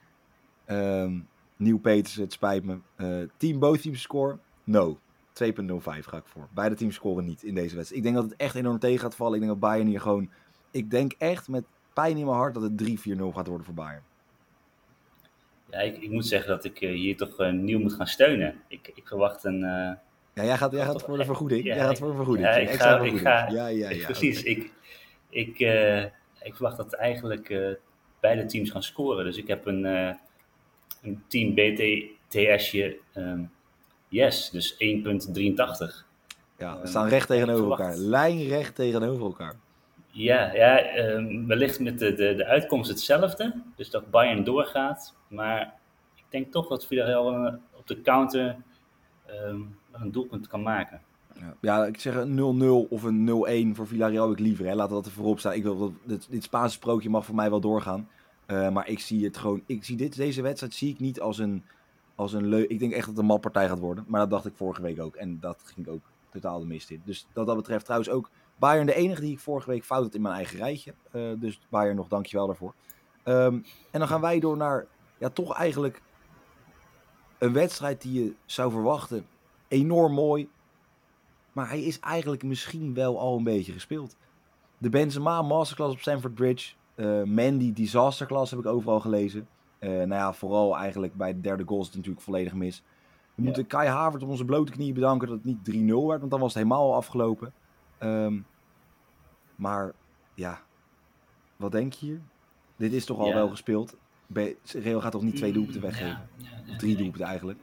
Ehm 0.65 1.19
Nieuw 1.57 1.79
Peters, 1.79 2.15
het 2.15 2.33
spijt 2.33 2.65
me. 2.65 2.79
Eh, 2.97 3.07
team, 3.37 3.59
both 3.59 3.83
teams 3.83 4.01
score? 4.03 4.39
No. 4.65 4.99
2.05 5.33 6.07
ga 6.07 6.17
ik 6.17 6.23
voor. 6.27 6.49
Beide 6.55 6.75
teams 6.75 6.95
scoren 6.95 7.25
niet 7.25 7.43
in 7.43 7.55
deze 7.55 7.77
wedstrijd. 7.77 7.91
Ik 7.97 8.03
denk 8.03 8.15
dat 8.15 8.31
het 8.31 8.41
echt 8.41 8.55
enorm 8.55 8.79
tegen 8.79 9.01
gaat 9.01 9.15
vallen. 9.15 9.35
Ik 9.35 9.41
denk 9.41 9.53
dat 9.53 9.61
Bayern 9.71 9.87
hier 9.89 10.01
gewoon... 10.01 10.31
Ik 10.71 10.91
denk 10.91 11.13
echt 11.19 11.49
met 11.49 11.65
pijn 11.93 12.17
in 12.17 12.25
mijn 12.25 12.37
hart 12.37 12.55
dat 12.55 12.63
het 12.63 12.73
3-4-0 12.91 13.35
gaat 13.35 13.47
worden 13.47 13.65
voor 13.67 13.75
Bayern. 13.75 14.03
Ja, 15.71 15.79
ik, 15.79 15.97
ik 15.99 16.11
moet 16.11 16.27
zeggen 16.27 16.51
dat 16.51 16.65
ik 16.65 16.81
eh, 16.81 16.91
hier 16.91 17.17
toch 17.17 17.39
eh, 17.39 17.53
nieuw 17.53 17.79
moet 17.79 17.93
gaan 17.93 18.07
steunen. 18.07 18.55
Ik, 18.69 18.91
ik 18.95 19.07
verwacht 19.09 19.45
een... 19.45 19.65
eh, 19.65 19.93
Ja, 20.35 20.45
jij 20.45 20.57
gaat, 20.57 20.73
jij 20.73 20.85
gaat 20.85 21.03
voor 21.03 21.17
de 21.19 21.25
vergoeding. 21.25 21.65
Ja, 21.65 21.75
jij 21.75 21.85
gaat 21.85 21.99
voor 21.99 22.09
een 22.11 22.17
vergoeding. 22.17 22.47
ja, 22.49 22.55
ik 22.55 22.71
ga- 22.71 22.99
ik 23.01 23.19
ga- 23.19 23.49
ja, 23.51 23.67
ja, 23.67 23.91
ja. 23.91 24.05
precies, 24.13 24.43
ik, 24.43 24.73
ik, 25.31 25.61
eh, 25.61 26.03
ik 26.43 26.55
verwacht 26.55 26.77
dat 26.77 26.93
eigenlijk 26.93 27.51
eh, 27.51 27.69
beide 28.21 28.47
teams 28.47 28.71
gaan 28.71 28.83
scoren. 28.83 29.25
Dus 29.25 29.37
ik 29.37 29.47
heb 29.49 29.67
een, 29.67 29.85
eh, 29.87 30.15
een 31.03 31.23
team 31.29 31.55
BTTSje 31.55 32.97
ehm 33.13 33.43
yes, 34.09 34.51
dus 34.51 34.75
1.83. 34.79 36.07
Ja, 36.59 36.81
we 36.81 36.87
staan 36.87 37.09
recht 37.09 37.27
tegenover 37.29 37.61
verwacht- 37.61 37.81
elkaar. 37.81 37.97
Lijnrecht 37.97 38.75
tegenover 38.75 39.23
elkaar. 39.25 39.55
Ja, 40.11 40.55
ja 40.55 40.79
ehm, 40.79 41.47
wellicht 41.47 41.81
met 41.81 41.99
de, 41.99 42.15
de, 42.15 42.35
de 42.35 42.47
uitkomst 42.47 42.91
hetzelfde. 42.91 43.63
Dus 43.77 43.91
dat 43.91 44.11
Bayern 44.11 44.45
doorgaat. 44.45 45.15
Maar 45.29 45.75
ik 46.15 46.25
denk 46.29 46.53
toch 46.53 46.69
dat 46.69 46.87
Villarreal 46.87 47.59
op 47.77 47.87
de 47.87 48.01
counter 48.01 48.57
ehm, 49.27 49.61
een 49.93 50.11
doelpunt 50.11 50.47
kan 50.49 50.63
maken. 50.63 51.01
Ja, 51.61 51.85
ik 51.85 52.01
zeg 52.01 52.15
een 52.15 52.87
0-0 52.87 52.89
of 52.89 53.03
een 53.03 53.73
0-1 53.73 53.77
voor 53.77 53.87
Villarreal 53.87 54.33
ik 54.33 54.39
liever. 54.39 54.67
Hè. 54.67 54.75
Laten 54.75 54.97
we 54.97 55.03
dat 55.03 55.07
er 55.07 55.17
voorop 55.17 55.39
staan. 55.39 55.53
Ik 55.53 55.63
wil 55.63 55.79
dat, 56.05 56.27
dit, 56.31 56.43
Spaanse 56.43 56.75
sprookje 56.75 57.11
mag 57.11 57.25
voor 57.25 57.35
mij 57.35 57.51
wel 57.51 57.61
doorgaan. 57.61 58.09
Eh, 58.47 58.71
maar 58.71 58.89
ik 58.89 58.99
zie 58.99 59.25
het 59.25 59.37
gewoon. 59.37 59.63
Ik 59.67 59.85
zie 59.85 59.97
dit, 59.97 60.17
deze 60.17 60.43
wedstrijd 60.43 60.75
zie 60.75 60.91
ik 60.91 60.99
niet 60.99 61.21
als 61.21 61.39
een, 61.39 61.65
als 62.15 62.33
een 62.33 62.47
leu. 62.47 62.63
Ik 62.63 62.79
denk 62.79 62.93
echt 62.93 63.01
dat 63.01 63.15
het 63.15 63.19
een 63.19 63.25
matpartij 63.25 63.69
gaat 63.69 63.79
worden. 63.79 64.05
Maar 64.07 64.21
dat 64.21 64.31
dacht 64.31 64.47
ik 64.47 64.53
vorige 64.57 64.83
week 64.83 65.01
ook. 65.01 65.15
En 65.15 65.41
dat 65.41 65.63
ging 65.65 65.89
ook 65.89 66.03
totaal 66.31 66.61
de 66.61 66.67
mist 66.67 66.91
in. 66.91 67.03
Dus 67.05 67.27
wat 67.33 67.47
dat 67.47 67.57
betreft 67.57 67.85
trouwens 67.85 68.11
ook 68.11 68.31
Bayern 68.61 68.87
de 68.87 68.95
enige 68.95 69.21
die 69.21 69.33
ik 69.33 69.39
vorige 69.39 69.71
week 69.71 69.85
fout 69.85 70.03
had 70.03 70.15
in 70.15 70.23
mijn 70.23 70.35
eigen 70.35 70.59
rijtje. 70.59 70.95
Eh, 71.11 71.23
dus 71.37 71.61
Bayern 71.69 71.97
nog 71.97 72.09
dankjewel 72.09 72.47
daarvoor. 72.47 72.75
Ehm, 73.23 73.55
en 73.91 73.99
dan 73.99 74.09
gaan 74.09 74.21
wij 74.21 74.41
door 74.41 74.57
naar 74.57 74.87
ja, 75.19 75.29
toch 75.29 75.55
eigenlijk 75.55 76.01
een 77.39 77.53
wedstrijd 77.53 78.03
die 78.03 78.25
je 78.25 78.35
zou 78.45 78.71
verwachten. 78.71 79.27
Enorm 79.69 80.13
mooi. 80.13 80.49
Maar 81.53 81.69
hij 81.69 81.83
is 81.83 82.01
eigenlijk 82.01 82.43
misschien 82.43 82.95
wel 82.95 83.19
al 83.21 83.37
een 83.37 83.45
beetje 83.45 83.73
gespeeld. 83.73 84.17
De 84.79 84.89
Benzema 84.89 85.43
Masterclass 85.43 85.93
op 85.93 86.01
Stamford 86.01 86.35
Bridge. 86.35 86.75
eh, 86.95 87.23
Mandy 87.23 87.73
Disasterclass 87.73 88.51
heb 88.51 88.61
ik 88.61 88.67
overal 88.67 89.01
gelezen. 89.01 89.49
Eh 89.79 89.89
nou 89.91 90.09
ja, 90.09 90.33
vooral 90.33 90.77
eigenlijk 90.77 91.15
bij 91.15 91.35
de 91.35 91.41
derde 91.41 91.65
goal 91.67 91.81
is 91.81 91.87
het 91.87 91.97
natuurlijk 91.97 92.23
volledig 92.25 92.55
mis. 92.55 92.79
We 92.81 92.87
Ja. 93.35 93.43
moeten 93.45 93.67
Kai 93.67 93.89
Havertz 93.89 94.25
op 94.25 94.31
onze 94.31 94.45
blote 94.45 94.73
knieën 94.73 94.95
bedanken 94.95 95.29
dat 95.29 95.37
het 95.37 95.47
niet 95.47 95.65
3-0 95.65 96.07
werd. 96.07 96.19
Want 96.19 96.31
dan 96.31 96.41
was 96.41 96.55
het 96.55 96.63
helemaal 96.63 96.91
al 96.91 96.95
afgelopen. 96.95 97.53
Ehm, 97.99 98.41
maar 99.55 99.93
ja, 100.35 100.61
wat 101.57 101.73
denk 101.73 101.93
je 101.93 102.07
hier? 102.07 102.23
Dit 102.77 102.93
is 102.93 103.05
toch 103.05 103.19
al 103.19 103.27
Ja. 103.27 103.35
wel 103.35 103.49
gespeeld? 103.49 103.97
Real 104.73 105.01
gaat 105.01 105.13
toch 105.13 105.23
niet 105.23 105.37
twee 105.37 105.53
doelpunten 105.53 105.83
weggeven? 105.83 106.29
Ja, 106.37 106.47
Of 106.71 106.77
drie 106.77 106.97
doelpunten 106.97 107.27
eigenlijk. 107.27 107.59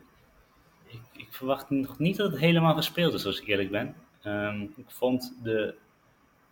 Ik, 1.12 1.28
verwacht 1.30 1.70
nog 1.70 2.00
niet 2.00 2.18
dat 2.18 2.32
het 2.32 2.40
helemaal 2.40 2.76
gespeeld 2.76 3.14
is, 3.14 3.26
als 3.26 3.42
ik 3.42 3.48
eerlijk 3.48 3.72
ben. 3.72 3.96
Ehm, 4.22 4.62
ik 4.62 4.86
vond 4.88 5.34
de 5.44 5.76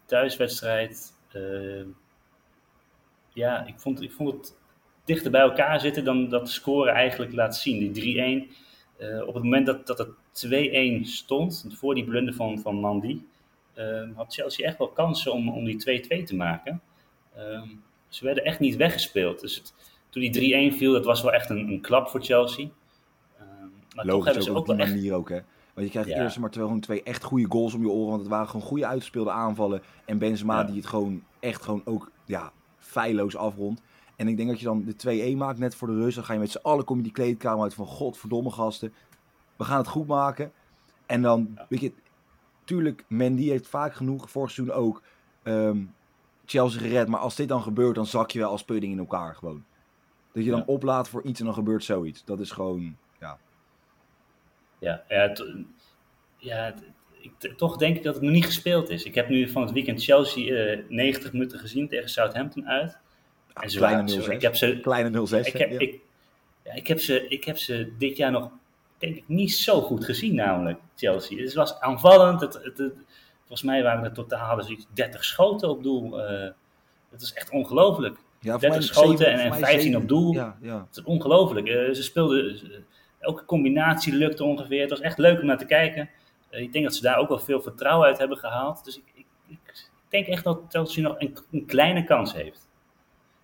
thuiswedstrijd. 0.06 1.14
eh, 1.32 1.84
ja, 3.34 3.66
ik 3.66 3.80
vond, 3.80 4.02
ik 4.02 4.12
vond 4.12 4.34
het 4.34 4.56
dichter 5.06 5.32
bij 5.32 5.42
elkaar 5.42 5.80
zitten 5.80 6.04
dan 6.04 6.30
dat 6.30 6.46
de 6.46 6.52
score 6.52 6.92
eigenlijk 6.92 7.34
laat 7.34 7.58
zien. 7.58 7.80
Die 7.80 7.92
3-1. 7.92 8.52
eh, 8.98 9.28
op 9.28 9.34
het 9.34 9.44
moment 9.44 9.66
dat, 9.66 9.88
dat 9.88 9.98
het 9.98 10.10
2-1 10.32 11.06
stond, 11.06 11.68
voor 11.70 11.96
die 11.96 12.04
blunder 12.04 12.34
van, 12.34 12.60
van 12.60 12.75
Mandy, 12.75 13.20
ehm, 13.74 14.14
had 14.14 14.34
Chelsea 14.34 14.68
echt 14.68 14.78
wel 14.78 14.88
kansen 14.88 15.32
om, 15.34 15.50
om 15.50 15.66
die 15.66 15.78
2-2 15.78 16.24
te 16.24 16.36
maken. 16.36 16.82
Ehm, 17.36 17.68
ze 18.10 18.25
werden 18.25 18.44
echt 18.46 18.60
niet 18.60 18.75
weggespeeld. 18.75 19.42
Dus 19.42 19.62
toen 20.10 20.22
die 20.22 20.32
3-1 20.72 20.75
viel, 20.78 20.92
dat 20.94 21.06
was 21.06 21.22
wel 21.22 21.34
echt 21.34 21.50
een, 21.50 21.68
een 21.68 21.82
klap 21.82 22.08
voor 22.10 22.24
Chelsea. 22.24 22.68
Maar 23.96 24.06
toch 24.06 24.14
Logisch 24.14 24.25
hebben 24.36 24.42
ook 24.42 24.48
ze 24.48 24.52
op 24.52 24.58
ook 24.58 24.66
die 24.66 24.75
wel 24.75 24.86
echt 24.86 24.96
manier 24.96 25.14
ook, 25.14 25.30
hè. 25.30 25.40
Want 25.74 25.88
je 25.88 25.92
krijgt 25.94 26.10
Ja. 26.10 26.22
eerst 26.24 26.40
maar 26.40 26.50
twee, 26.50 26.64
gewoon 26.64 26.80
twee 26.80 27.04
echt 27.04 27.24
goede 27.24 27.46
goals 27.50 27.74
om 27.74 27.82
je 27.82 27.90
oren. 27.90 28.10
Want 28.10 28.20
het 28.20 28.30
waren 28.30 28.48
gewoon 28.48 28.66
goede 28.66 28.86
uitgespeelde 28.86 29.32
aanvallen. 29.32 29.82
En 30.06 30.18
Benzema 30.18 30.58
Ja. 30.60 30.64
die 30.64 30.75
het 30.75 30.86
gewoon 30.86 31.24
echt 31.40 31.62
gewoon 31.62 31.82
ook 31.86 32.12
ja, 32.25 32.52
feilloos 32.78 33.36
afrondt. 33.36 33.82
En 34.16 34.28
ik 34.28 34.38
denk 34.38 34.50
dat 34.50 34.60
je 34.60 34.66
dan 34.66 34.84
de 34.86 34.96
2-1 34.96 35.38
maakt 35.38 35.60
net 35.60 35.75
voor 35.75 35.88
de 35.88 35.94
rust. 35.94 36.16
Dan 36.16 36.25
ga 36.25 36.34
je 36.34 36.40
met 36.40 36.52
z'n 36.52 36.60
allen 36.62 36.86
kom 36.86 36.98
je 36.98 37.04
die 37.04 37.12
kleedkamer 37.12 37.64
uit 37.64 37.74
van 37.74 37.86
godverdomme 37.86 38.50
gasten. 38.52 38.94
We 39.56 39.64
gaan 39.64 39.78
het 39.78 39.88
goed 39.88 40.08
maken. 40.08 40.52
En 41.06 41.22
dan, 41.22 41.52
Ja. 41.56 41.66
weet 41.70 41.82
je, 41.82 41.92
tuurlijk, 42.64 43.06
Mendy 43.08 43.48
heeft 43.50 43.68
vaak 43.68 43.94
genoeg, 43.94 44.30
vorig 44.30 44.52
seizoen 44.52 44.75
ook, 44.75 45.02
ehm, 45.44 45.84
Chelsea 46.46 46.82
gered. 46.82 47.08
Maar 47.08 47.20
als 47.20 47.36
dit 47.36 47.48
dan 47.48 47.62
gebeurt, 47.62 47.96
dan 47.96 48.06
zak 48.06 48.32
je 48.32 48.40
wel 48.40 48.50
als 48.50 48.64
pudding 48.64 48.94
in 48.94 49.00
elkaar 49.00 49.36
gewoon. 49.36 49.64
Dat 50.32 50.44
je 50.44 50.50
dan 50.52 50.66
oplaat 50.66 51.10
voor 51.10 51.24
iets 51.24 51.40
en 51.40 51.46
dan 51.46 51.54
gebeurt 51.54 51.84
zoiets. 51.84 52.24
Dat 52.25 52.40
is 52.40 52.52
gewoon, 52.52 52.96
ja. 54.79 55.03
Ja, 55.08 55.32
to- 55.32 55.53
ik, 57.20 57.53
toch 57.58 57.77
denk 57.77 57.98
ik 57.98 58.03
dat 58.03 58.13
het 58.13 58.24
nog 58.24 58.32
niet 58.34 58.46
gespeeld 58.46 58.89
is. 58.89 59.03
Ik 59.03 59.15
heb 59.15 59.29
nu 59.29 59.50
van 59.50 59.62
het 59.62 59.72
weekend 59.72 60.03
Chelsea 60.03 60.55
eh 60.55 60.79
90 60.89 61.32
minuten 61.34 61.60
gezien 61.60 61.88
tegen 61.88 62.10
Southampton 62.10 62.67
uit. 62.67 62.98
En 63.53 63.70
ze 63.70 63.77
kleine 63.77 63.98
waren- 63.98 64.10
ze- 64.24 64.29
0-6. 64.32 64.34
Ik 64.36 64.41
heb 64.41 64.55
ze, 64.55 64.79
Kleine 64.82 65.10
0-6. 65.10 65.48
ik 65.48 65.58
heb, 65.58 65.72
Ja. 65.72 65.79
ik, 65.79 66.00
ja, 66.63 66.74
ik, 66.74 66.88
heb 66.88 67.00
ze, 67.00 67.27
ik 67.27 67.44
heb 67.44 67.58
ze 67.58 67.91
dit 67.98 68.17
jaar 68.17 68.32
nog, 68.32 68.50
denk 68.98 69.15
ik, 69.15 69.24
niet 69.27 69.53
zo 69.53 69.82
goed 69.82 70.05
gezien, 70.05 70.36
namelijk 70.36 70.79
Chelsea. 70.96 71.44
Het 71.44 71.53
was 71.53 71.79
aanvallend. 71.79 72.41
Het, 72.41 72.53
het, 72.53 72.77
het- 72.77 72.94
volgens 73.39 73.62
mij 73.63 73.84
waren 73.84 74.03
er 74.03 74.13
totaal 74.13 74.48
hadden 74.48 74.65
ze 74.65 74.72
iets 74.72 74.86
30 74.94 75.24
schoten 75.24 75.70
op 75.70 75.84
doel. 75.84 76.22
eh 76.24 76.50
het 77.12 77.22
is 77.22 77.34
echt 77.34 77.50
ongelooflijk. 77.50 78.17
Ja, 78.39 78.51
voor 78.51 78.60
30 78.60 78.79
mij 78.79 78.88
schoten 78.88 79.17
zeven- 79.17 79.25
en- 79.32 79.34
voor 79.38 79.44
en 79.44 79.50
mij 79.50 79.60
15 79.60 79.82
zeven. 79.82 80.01
op 80.01 80.08
doel. 80.08 80.34
Ja, 80.34 80.58
ja. 80.62 80.86
Het 80.89 80.98
is 80.98 81.03
ongelooflijk. 81.03 81.67
Eh, 81.67 81.94
ze 81.94 82.03
speelden, 82.03 82.62
elke 83.25 83.46
combinatie 83.46 84.13
lukte 84.13 84.44
ongeveer. 84.44 84.82
Het 84.82 84.89
was 84.89 85.00
echt 85.01 85.17
leuk 85.17 85.39
om 85.39 85.46
naar 85.46 85.58
te 85.58 85.65
kijken. 85.65 86.10
Eh, 86.50 86.62
ik 86.62 86.74
denk 86.74 86.86
dat 86.86 86.96
ze 86.96 87.01
daar 87.01 87.17
ook 87.17 87.27
wel 87.29 87.39
veel 87.39 87.62
vertrouwen 87.62 88.08
uit 88.08 88.17
hebben 88.17 88.38
gehaald. 88.38 88.84
Dus 88.86 88.98
ik, 88.98 89.03
ik, 89.15 89.25
ik 89.48 89.89
denk 90.10 90.27
echt 90.27 90.44
dat 90.44 90.62
Chelsea 90.70 91.03
nog 91.03 91.15
een, 91.20 91.38
een 91.51 91.65
kleine 91.65 92.03
kans 92.03 92.34
heeft. 92.34 92.67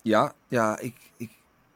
ja, 0.01 0.33
ja 0.47 0.79
ik, 0.79 1.11
ik, 1.17 1.29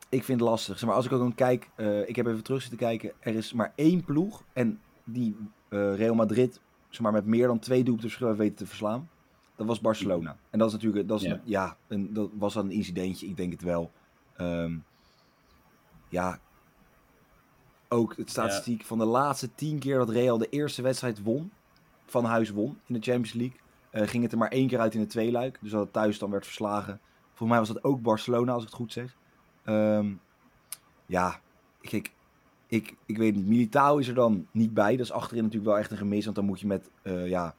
ik 0.09 0.23
vind 0.23 0.39
het 0.39 0.49
lastig. 0.49 0.77
Zeg 0.79 0.87
maar, 0.87 0.97
als 0.97 1.05
ik 1.05 1.11
ook 1.11 1.19
dan 1.19 1.35
kijk, 1.35 1.69
eh, 1.75 2.07
ik 2.09 2.15
heb 2.15 2.25
even 2.25 2.43
terug 2.43 2.61
zitten 2.61 2.79
kijken. 2.79 3.11
Er 3.19 3.35
is 3.35 3.53
maar 3.53 3.73
één 3.75 4.03
ploeg 4.03 4.43
en 4.53 4.79
die 5.03 5.37
eh, 5.69 5.95
Real 5.95 6.15
Madrid 6.15 6.59
zeg 6.89 7.01
maar, 7.01 7.11
met 7.11 7.25
meer 7.25 7.47
dan 7.47 7.59
twee 7.59 7.83
doelpunten 7.83 8.09
verschil 8.09 8.35
weten 8.35 8.55
te 8.55 8.65
verslaan. 8.65 9.09
Dat 9.55 9.67
was 9.67 9.81
Barcelona. 9.81 10.37
En 10.49 10.59
dat 10.59 10.67
is 10.67 10.73
natuurlijk, 10.73 11.07
dat, 11.07 11.19
is 11.21 11.25
Ja. 11.27 11.33
een- 11.33 11.41
ja, 11.43 11.77
een, 11.87 12.13
dat 12.13 12.29
was 12.33 12.53
dan 12.53 12.65
een 12.65 12.71
incidentje, 12.71 13.27
ik 13.27 13.37
denk 13.37 13.51
het 13.51 13.61
wel. 13.61 13.91
Ehm, 14.35 14.77
ja, 16.09 16.39
ook 17.89 18.17
het 18.17 18.29
statistiek 18.29 18.83
van 18.83 18.97
de 18.97 19.05
laatste 19.05 19.55
tien 19.55 19.79
keer 19.79 19.97
dat 19.97 20.09
Real 20.09 20.37
de 20.37 20.49
eerste 20.49 20.81
wedstrijd 20.81 21.23
won, 21.23 21.51
van 22.05 22.25
huis 22.25 22.49
won 22.49 22.79
in 22.85 22.93
de 22.93 23.01
Champions 23.01 23.33
League, 23.33 23.57
eh, 23.89 24.07
ging 24.07 24.23
het 24.23 24.31
er 24.31 24.37
maar 24.37 24.51
één 24.51 24.67
keer 24.67 24.79
uit 24.79 24.93
in 24.93 24.99
de 24.99 25.07
tweeluik. 25.07 25.57
Dus 25.61 25.71
dat 25.71 25.81
het 25.81 25.93
thuis 25.93 26.19
dan 26.19 26.31
werd 26.31 26.45
verslagen. 26.45 26.99
Volgens 27.27 27.49
mij 27.49 27.59
was 27.59 27.67
dat 27.67 27.83
ook 27.83 28.01
Barcelona, 28.01 28.53
als 28.53 28.63
ik 28.63 28.67
het 28.67 28.77
goed 28.77 28.91
zeg. 28.91 29.15
Ehm, 29.63 30.13
ja, 31.05 31.39
kijk, 31.81 32.11
ik, 32.67 32.95
ik 33.05 33.17
weet 33.17 33.35
niet. 33.35 33.47
Militao 33.47 33.97
is 33.97 34.07
er 34.07 34.13
dan 34.13 34.47
niet 34.51 34.73
bij. 34.73 34.95
Dat 34.95 35.05
is 35.05 35.11
achterin 35.11 35.43
natuurlijk 35.43 35.71
wel 35.71 35.79
echt 35.79 35.91
een 35.91 35.97
gemis. 35.97 36.23
Want 36.23 36.35
dan 36.35 36.45
moet 36.45 36.59
je 36.59 36.67
met, 36.67 36.89
eh, 37.01 37.27
ja, 37.27 37.55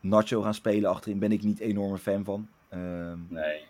Nacho 0.00 0.42
gaan 0.42 0.54
spelen 0.54 0.90
achterin. 0.90 1.18
Ben 1.18 1.32
ik 1.32 1.42
niet 1.42 1.58
enorme 1.58 1.98
fan 1.98 2.24
van. 2.24 2.48
Ehm 2.68 3.18
Nee. 3.28 3.64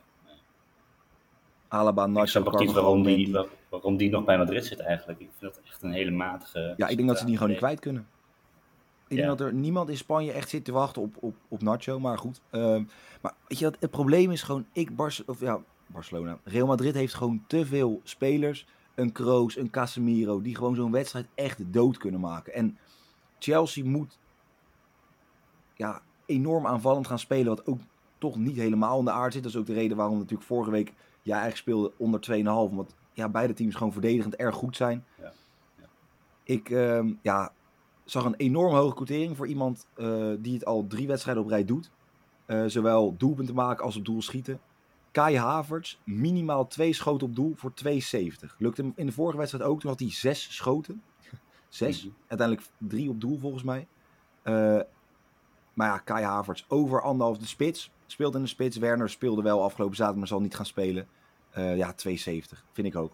Alaba, 1.68 2.06
Nacho, 2.06 2.42
Carvajal, 2.42 2.72
waarom 2.74 3.02
die, 3.02 3.32
waar- 3.32 3.46
waarom 3.68 3.96
die 3.96 4.10
nog 4.10 4.24
bij 4.24 4.38
Madrid 4.38 4.64
zit 4.66 4.80
eigenlijk. 4.80 5.20
Ik 5.20 5.28
vind 5.38 5.52
dat 5.54 5.62
echt 5.64 5.82
een 5.82 5.92
hele 5.92 6.10
matige... 6.10 6.74
Ja, 6.76 6.88
ik 6.88 6.96
denk 6.96 7.08
dat 7.08 7.18
ze 7.18 7.24
die 7.24 7.34
gewoon 7.34 7.48
niet 7.50 7.58
kwijt 7.58 7.80
kunnen. 7.80 8.06
Ik 9.08 9.16
Ja. 9.18 9.26
denk 9.26 9.38
dat 9.38 9.46
er 9.46 9.54
niemand 9.54 9.88
in 9.88 9.96
Spanje 9.96 10.32
echt 10.32 10.48
zit 10.48 10.64
te 10.64 10.72
wachten 10.72 11.02
op, 11.02 11.14
op, 11.20 11.34
op 11.48 11.62
Nacho, 11.62 12.00
maar 12.00 12.18
goed. 12.18 12.40
Ehm, 12.50 12.82
maar 13.22 13.34
weet 13.48 13.58
je 13.58 13.64
wat, 13.64 13.76
het 13.80 13.90
probleem 13.90 14.30
is 14.30 14.42
gewoon, 14.42 14.66
ik, 14.72 14.90
of 15.26 15.40
ja, 15.40 15.60
Barcelona, 15.86 16.38
Real 16.44 16.66
Madrid 16.66 16.94
heeft 16.94 17.14
gewoon 17.14 17.44
te 17.46 17.66
veel 17.66 18.00
spelers. 18.04 18.66
Een 18.94 19.12
Kroos, 19.12 19.56
een 19.56 19.70
Casemiro, 19.70 20.40
die 20.42 20.54
gewoon 20.56 20.74
zo'n 20.74 20.90
wedstrijd 20.92 21.26
echt 21.34 21.72
dood 21.72 21.96
kunnen 21.96 22.20
maken. 22.20 22.54
En 22.54 22.78
Chelsea 23.38 23.84
moet 23.84 24.18
ja, 25.74 26.00
enorm 26.26 26.66
aanvallend 26.66 27.06
gaan 27.06 27.18
spelen, 27.18 27.46
wat 27.46 27.66
ook 27.66 27.80
toch 28.18 28.36
niet 28.36 28.56
helemaal 28.56 28.98
in 28.98 29.04
de 29.04 29.10
aard 29.10 29.32
zit. 29.32 29.42
Dat 29.42 29.52
is 29.52 29.58
ook 29.58 29.66
de 29.66 29.72
reden 29.72 29.96
waarom 29.96 30.16
natuurlijk 30.18 30.48
vorige 30.48 30.70
week 30.70 30.92
jij 31.28 31.38
eigenlijk 31.38 31.56
speelde 31.56 31.92
onder 31.96 32.20
2,5. 32.30 32.70
Omdat 32.70 32.94
ja, 33.12 33.28
beide 33.28 33.52
teams 33.52 33.74
gewoon 33.74 33.92
verdedigend 33.92 34.36
erg 34.36 34.54
goed 34.54 34.76
zijn. 34.76 35.04
Ja. 35.20 35.32
Ja. 35.76 35.86
Ik 36.42 36.70
ehm, 36.70 37.12
ja, 37.22 37.52
zag 38.04 38.24
een 38.24 38.34
enorm 38.34 38.74
hoge 38.74 38.94
quotering 38.94 39.36
voor 39.36 39.46
iemand 39.46 39.86
eh, 39.94 40.30
die 40.38 40.54
het 40.54 40.64
al 40.64 40.86
drie 40.86 41.06
wedstrijden 41.06 41.42
op 41.42 41.48
rij 41.48 41.64
doet. 41.64 41.90
Eh, 42.46 42.64
zowel 42.66 43.16
doelpunten 43.16 43.54
maken 43.54 43.84
als 43.84 43.96
op 43.96 44.04
doel 44.04 44.22
schieten. 44.22 44.60
Kai 45.10 45.36
Havertz, 45.36 45.98
minimaal 46.04 46.66
twee 46.66 46.92
schoten 46.92 47.26
op 47.26 47.34
doel 47.34 47.52
voor 47.56 47.72
2,70. 47.84 48.56
Lukte 48.58 48.82
hem 48.82 48.92
in 48.96 49.06
de 49.06 49.12
vorige 49.12 49.38
wedstrijd 49.38 49.64
ook. 49.64 49.80
Toen 49.80 49.90
had 49.90 50.00
hij 50.00 50.10
zes 50.10 50.56
schoten. 50.56 51.02
Zes. 51.68 52.04
Mhm. 52.04 52.12
Uiteindelijk 52.26 52.68
drie 52.78 53.08
op 53.08 53.20
doel 53.20 53.38
volgens 53.38 53.62
mij. 53.62 53.86
Eh, 54.42 54.80
maar 55.74 55.88
ja, 55.88 55.98
Kai 55.98 56.24
Havertz 56.24 56.64
over 56.68 57.02
anderhalf 57.02 57.38
de 57.38 57.46
spits. 57.46 57.90
Speelt 58.06 58.34
in 58.34 58.42
de 58.42 58.48
spits. 58.48 58.76
Werner 58.76 59.10
speelde 59.10 59.42
wel 59.42 59.62
afgelopen 59.62 59.96
zaterdag, 59.96 60.18
maar 60.18 60.28
zal 60.28 60.40
niet 60.40 60.56
gaan 60.56 60.66
spelen. 60.66 61.08
Eh, 61.50 61.76
ja, 61.76 61.94
2,70. 61.94 62.62
Vind 62.72 62.86
ik 62.86 62.96
ook. 62.96 63.12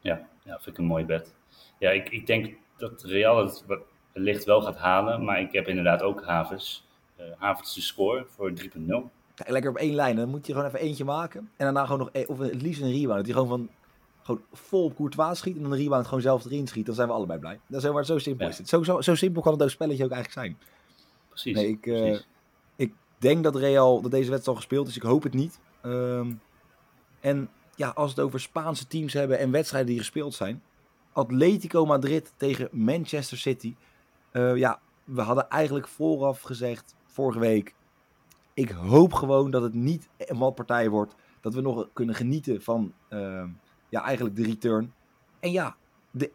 Ja, 0.00 0.28
ja, 0.44 0.54
vind 0.54 0.66
ik 0.66 0.78
een 0.78 0.84
mooi 0.88 1.04
bed. 1.04 1.34
Ja, 1.78 1.90
ik, 1.90 2.08
ik 2.08 2.26
denk 2.26 2.54
dat 2.76 3.02
Real 3.02 3.36
het 3.46 3.64
wellicht 4.12 4.44
wel 4.44 4.60
gaat 4.62 4.76
halen, 4.76 5.24
maar 5.24 5.40
ik 5.40 5.52
heb 5.52 5.68
inderdaad 5.68 6.02
ook 6.02 6.24
Havers. 6.24 6.84
eh 7.16 7.24
Havers 7.38 7.74
de 7.74 7.80
score 7.80 8.24
voor 8.28 8.52
3.0. 8.54 9.10
Kijk, 9.34 9.48
lekker 9.48 9.70
op 9.70 9.76
één 9.76 9.94
lijn. 9.94 10.16
Dan 10.16 10.28
moet 10.28 10.46
je 10.46 10.52
gewoon 10.52 10.66
even 10.68 10.78
eentje 10.80 11.04
maken. 11.04 11.40
En 11.40 11.48
daarna 11.64 11.82
gewoon 11.84 11.98
nog, 11.98 12.08
e- 12.12 12.24
of 12.26 12.38
het 12.38 12.62
liefst 12.62 12.80
een 12.82 12.90
rebound. 12.92 13.16
Dat 13.16 13.24
hij 13.24 13.34
gewoon 13.34 13.48
van, 13.48 13.68
gewoon 14.22 14.42
vol 14.52 14.84
op 14.84 14.96
Courtois 14.96 15.38
schiet. 15.38 15.56
En 15.56 15.62
dan 15.62 15.72
een 15.72 15.78
rebound 15.78 16.06
gewoon 16.06 16.20
zelf 16.22 16.44
erin 16.44 16.66
schiet. 16.66 16.86
Dan 16.86 16.94
zijn 16.94 17.08
we 17.08 17.14
allebei 17.14 17.38
blij. 17.38 17.60
Dat 17.66 17.84
is 17.84 17.90
maar 17.90 18.04
zo 18.04 18.18
simpel 18.18 18.44
Ja. 18.46 18.50
is 18.52 18.58
het. 18.58 18.68
Zo, 18.68 18.82
zo, 18.82 19.00
zo 19.00 19.14
simpel 19.14 19.42
kan 19.42 19.52
het 19.52 19.62
ook 19.62 19.70
spelletje 19.70 20.04
ook 20.04 20.10
eigenlijk 20.10 20.40
zijn. 20.46 20.58
Precies. 21.28 21.54
Nee, 21.54 21.68
ik, 21.68 21.86
eh. 21.86 22.18
Ik 22.76 22.92
denk 23.18 23.42
dat 23.44 23.56
Real, 23.56 24.00
dat 24.00 24.10
deze 24.10 24.30
wedstrijd 24.30 24.48
al 24.48 24.54
gespeeld 24.54 24.88
is. 24.88 24.96
Ik 24.96 25.02
hoop 25.02 25.22
het 25.22 25.34
niet. 25.34 25.58
Ehm, 25.82 26.32
en 27.22 27.48
ja, 27.74 27.88
als 27.88 28.14
we 28.14 28.20
het 28.20 28.26
over 28.28 28.40
Spaanse 28.40 28.86
teams 28.86 29.12
hebben 29.12 29.38
en 29.38 29.50
wedstrijden 29.50 29.90
die 29.90 29.98
gespeeld 29.98 30.34
zijn. 30.34 30.62
Atletico 31.12 31.86
Madrid 31.86 32.32
tegen 32.36 32.68
Manchester 32.72 33.38
City. 33.38 33.74
Eh, 34.30 34.56
ja, 34.56 34.80
we 35.04 35.20
hadden 35.20 35.48
eigenlijk 35.48 35.88
vooraf 35.88 36.40
gezegd, 36.40 36.94
vorige 37.06 37.38
week. 37.38 37.74
Ik 38.54 38.70
hoop 38.70 39.12
gewoon 39.12 39.50
dat 39.50 39.62
het 39.62 39.74
niet 39.74 40.08
een 40.18 40.36
matpartij 40.36 40.88
wordt. 40.88 41.14
Dat 41.40 41.54
we 41.54 41.60
nog 41.60 41.88
kunnen 41.92 42.14
genieten 42.14 42.62
van 42.62 42.92
ehm, 43.08 43.48
ja, 43.88 44.02
eigenlijk 44.02 44.36
de 44.36 44.42
return. 44.44 44.92
En 45.40 45.52
ja, 45.52 45.76
de 46.10 46.30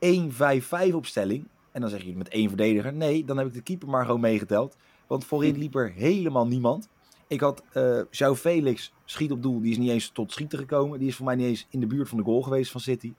1-5-5 0.92 0.94
opstelling. 0.94 1.48
En 1.72 1.82
dan 1.82 1.90
zeg 1.90 2.04
je 2.04 2.16
met 2.16 2.30
één 2.30 2.48
verdediger. 2.48 2.94
Nee, 2.94 3.26
dan 3.26 3.38
heb 3.38 3.48
ik 3.48 3.54
de 3.54 3.62
keeper 3.62 3.90
maar 3.90 4.06
gewoon 4.06 4.20
meegeteld. 4.20 4.78
Want 5.08 5.26
voorin 5.26 5.58
liep 5.58 5.76
er 5.76 5.92
helemaal 5.92 6.48
niemand. 6.48 6.90
Ik 7.28 7.40
had 7.40 7.64
João 8.12 8.34
Felix 8.36 8.94
schiet 9.06 9.32
op 9.32 9.42
doel. 9.42 9.62
Die 9.62 9.72
is 9.72 9.78
niet 9.78 9.90
eens 9.90 10.10
tot 10.10 10.32
schieten 10.32 10.60
gekomen. 10.60 11.00
Die 11.00 11.08
is 11.08 11.16
voor 11.16 11.26
mij 11.26 11.36
niet 11.36 11.46
eens 11.48 11.68
in 11.70 11.80
de 11.80 11.88
buurt 11.88 12.10
van 12.10 12.18
de 12.18 12.24
goal 12.24 12.42
geweest 12.42 12.72
van 12.72 12.82
City. 12.82 13.14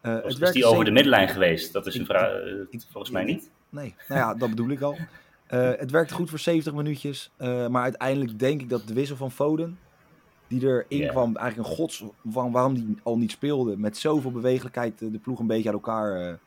Eh, 0.00 0.18
Of 0.24 0.40
is 0.40 0.50
die 0.52 0.64
over 0.64 0.84
de 0.84 0.90
middenlijn 0.90 1.28
geweest? 1.28 1.72
Dat 1.72 1.86
is 1.86 1.94
een 1.94 2.06
vraag. 2.06 2.32
eh, 2.32 2.80
volgens 2.90 3.12
mij 3.12 3.24
niet. 3.24 3.50
Nee, 3.68 3.94
nou 4.08 4.20
ja, 4.20 4.34
dat 4.34 4.50
bedoel 4.50 4.68
ik 4.68 4.80
al. 4.80 4.98
Het 5.46 5.90
werkte 5.90 6.14
goed 6.14 6.30
voor 6.30 6.38
70 6.38 6.74
minuutjes. 6.74 7.30
maar 7.38 7.82
uiteindelijk 7.82 8.38
denk 8.38 8.60
ik 8.60 8.68
dat 8.68 8.86
de 8.86 8.94
wissel 8.94 9.16
van 9.16 9.30
Foden, 9.30 9.78
die 10.48 10.62
erin 10.66 10.98
Ja. 10.98 11.10
kwam, 11.10 11.36
eigenlijk 11.36 11.68
een 11.68 11.74
gods 11.76 12.04
van 12.30 12.52
waarom 12.52 12.74
die 12.74 12.96
al 13.02 13.18
niet 13.18 13.30
speelde. 13.30 13.76
Met 13.76 13.96
zoveel 13.96 14.30
bewegelijkheid 14.30 14.98
de 14.98 15.18
ploeg 15.22 15.38
een 15.38 15.46
beetje 15.46 15.64
uit 15.70 15.74
elkaar 15.74 16.38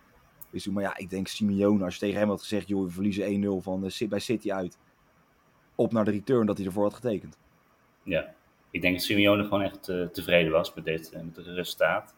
doen. 0.63 0.73
Maar 0.73 0.83
ja, 0.83 0.97
ik 0.97 1.09
denk 1.09 1.27
Simeone, 1.27 1.83
als 1.83 1.93
je 1.93 1.99
tegen 1.99 2.19
hem 2.19 2.29
had 2.29 2.39
gezegd, 2.41 2.67
joh, 2.67 2.83
we 2.85 2.89
verliezen 2.91 3.43
1-0 3.43 3.61
van 3.61 3.91
bij 4.09 4.19
City 4.19 4.51
uit. 4.51 4.77
Op 5.77 5.91
naar 5.91 6.05
de 6.05 6.11
return, 6.11 6.45
dat 6.45 6.57
hij 6.57 6.65
ervoor 6.65 6.83
had 6.83 6.93
getekend. 6.93 7.37
Ja. 8.03 8.33
ik 8.71 8.81
denk 8.81 8.95
dat 8.95 9.03
Simeone 9.03 9.43
gewoon 9.43 9.61
echt 9.61 9.83
tevreden 10.13 10.51
was 10.51 10.73
met, 10.73 10.85
dit, 10.85 11.11
met 11.23 11.35
het 11.35 11.45
resultaat. 11.45 12.15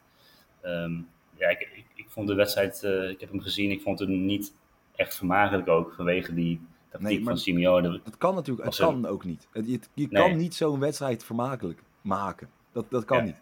Um, 0.64 1.08
ja, 1.38 1.50
ik, 1.50 1.60
ik, 1.60 1.86
ik, 1.96 2.06
vond 2.10 2.28
de 2.28 2.34
wedstrijd, 2.34 2.84
ik 2.84 3.20
heb 3.20 3.30
hem 3.30 3.42
gezien, 3.42 3.72
ik 3.72 3.82
vond 3.82 4.00
hem 4.00 4.26
niet 4.26 4.54
echt 4.96 5.16
vermakelijk 5.16 5.68
ook 5.68 5.94
vanwege 5.94 6.34
die 6.34 6.62
tactiek 6.92 7.24
van 7.24 7.38
Simeone. 7.38 8.02
Dat 8.04 8.18
kan 8.18 8.36
natuurlijk, 8.36 8.68
het 8.68 8.78
kan 8.78 9.06
ook 9.06 9.24
niet. 9.26 9.48
Je, 9.54 9.80
je 9.94 10.08
kan 10.08 10.38
niet 10.38 10.56
zo'n 10.56 10.80
wedstrijd 10.80 11.24
vermakelijk 11.24 11.84
maken. 12.02 12.50
Dat, 12.72 12.86
dat 12.90 13.06
kan 13.06 13.24
niet. 13.24 13.42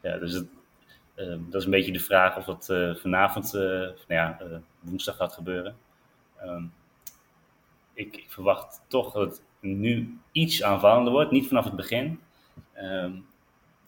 Ja, 0.00 0.18
dus 0.18 0.32
het, 0.32 0.46
uh, 1.16 1.26
dat 1.26 1.60
is 1.60 1.64
een 1.64 1.70
beetje 1.70 1.92
de 1.92 2.00
vraag 2.00 2.36
of 2.36 2.44
dat 2.44 2.66
vanavond, 3.00 3.52
nou 3.52 3.94
ja, 4.06 4.38
woensdag 4.80 5.16
gaat 5.16 5.32
gebeuren. 5.32 5.76
Um, 6.44 6.72
ik, 7.94 8.24
verwacht 8.28 8.80
toch 8.88 9.12
dat 9.12 9.22
het 9.30 9.42
nu 9.60 10.18
iets 10.32 10.62
aanvallender 10.62 11.12
wordt, 11.12 11.30
niet 11.30 11.48
vanaf 11.48 11.64
het 11.64 11.76
begin. 11.76 12.20
Um, 12.76 13.26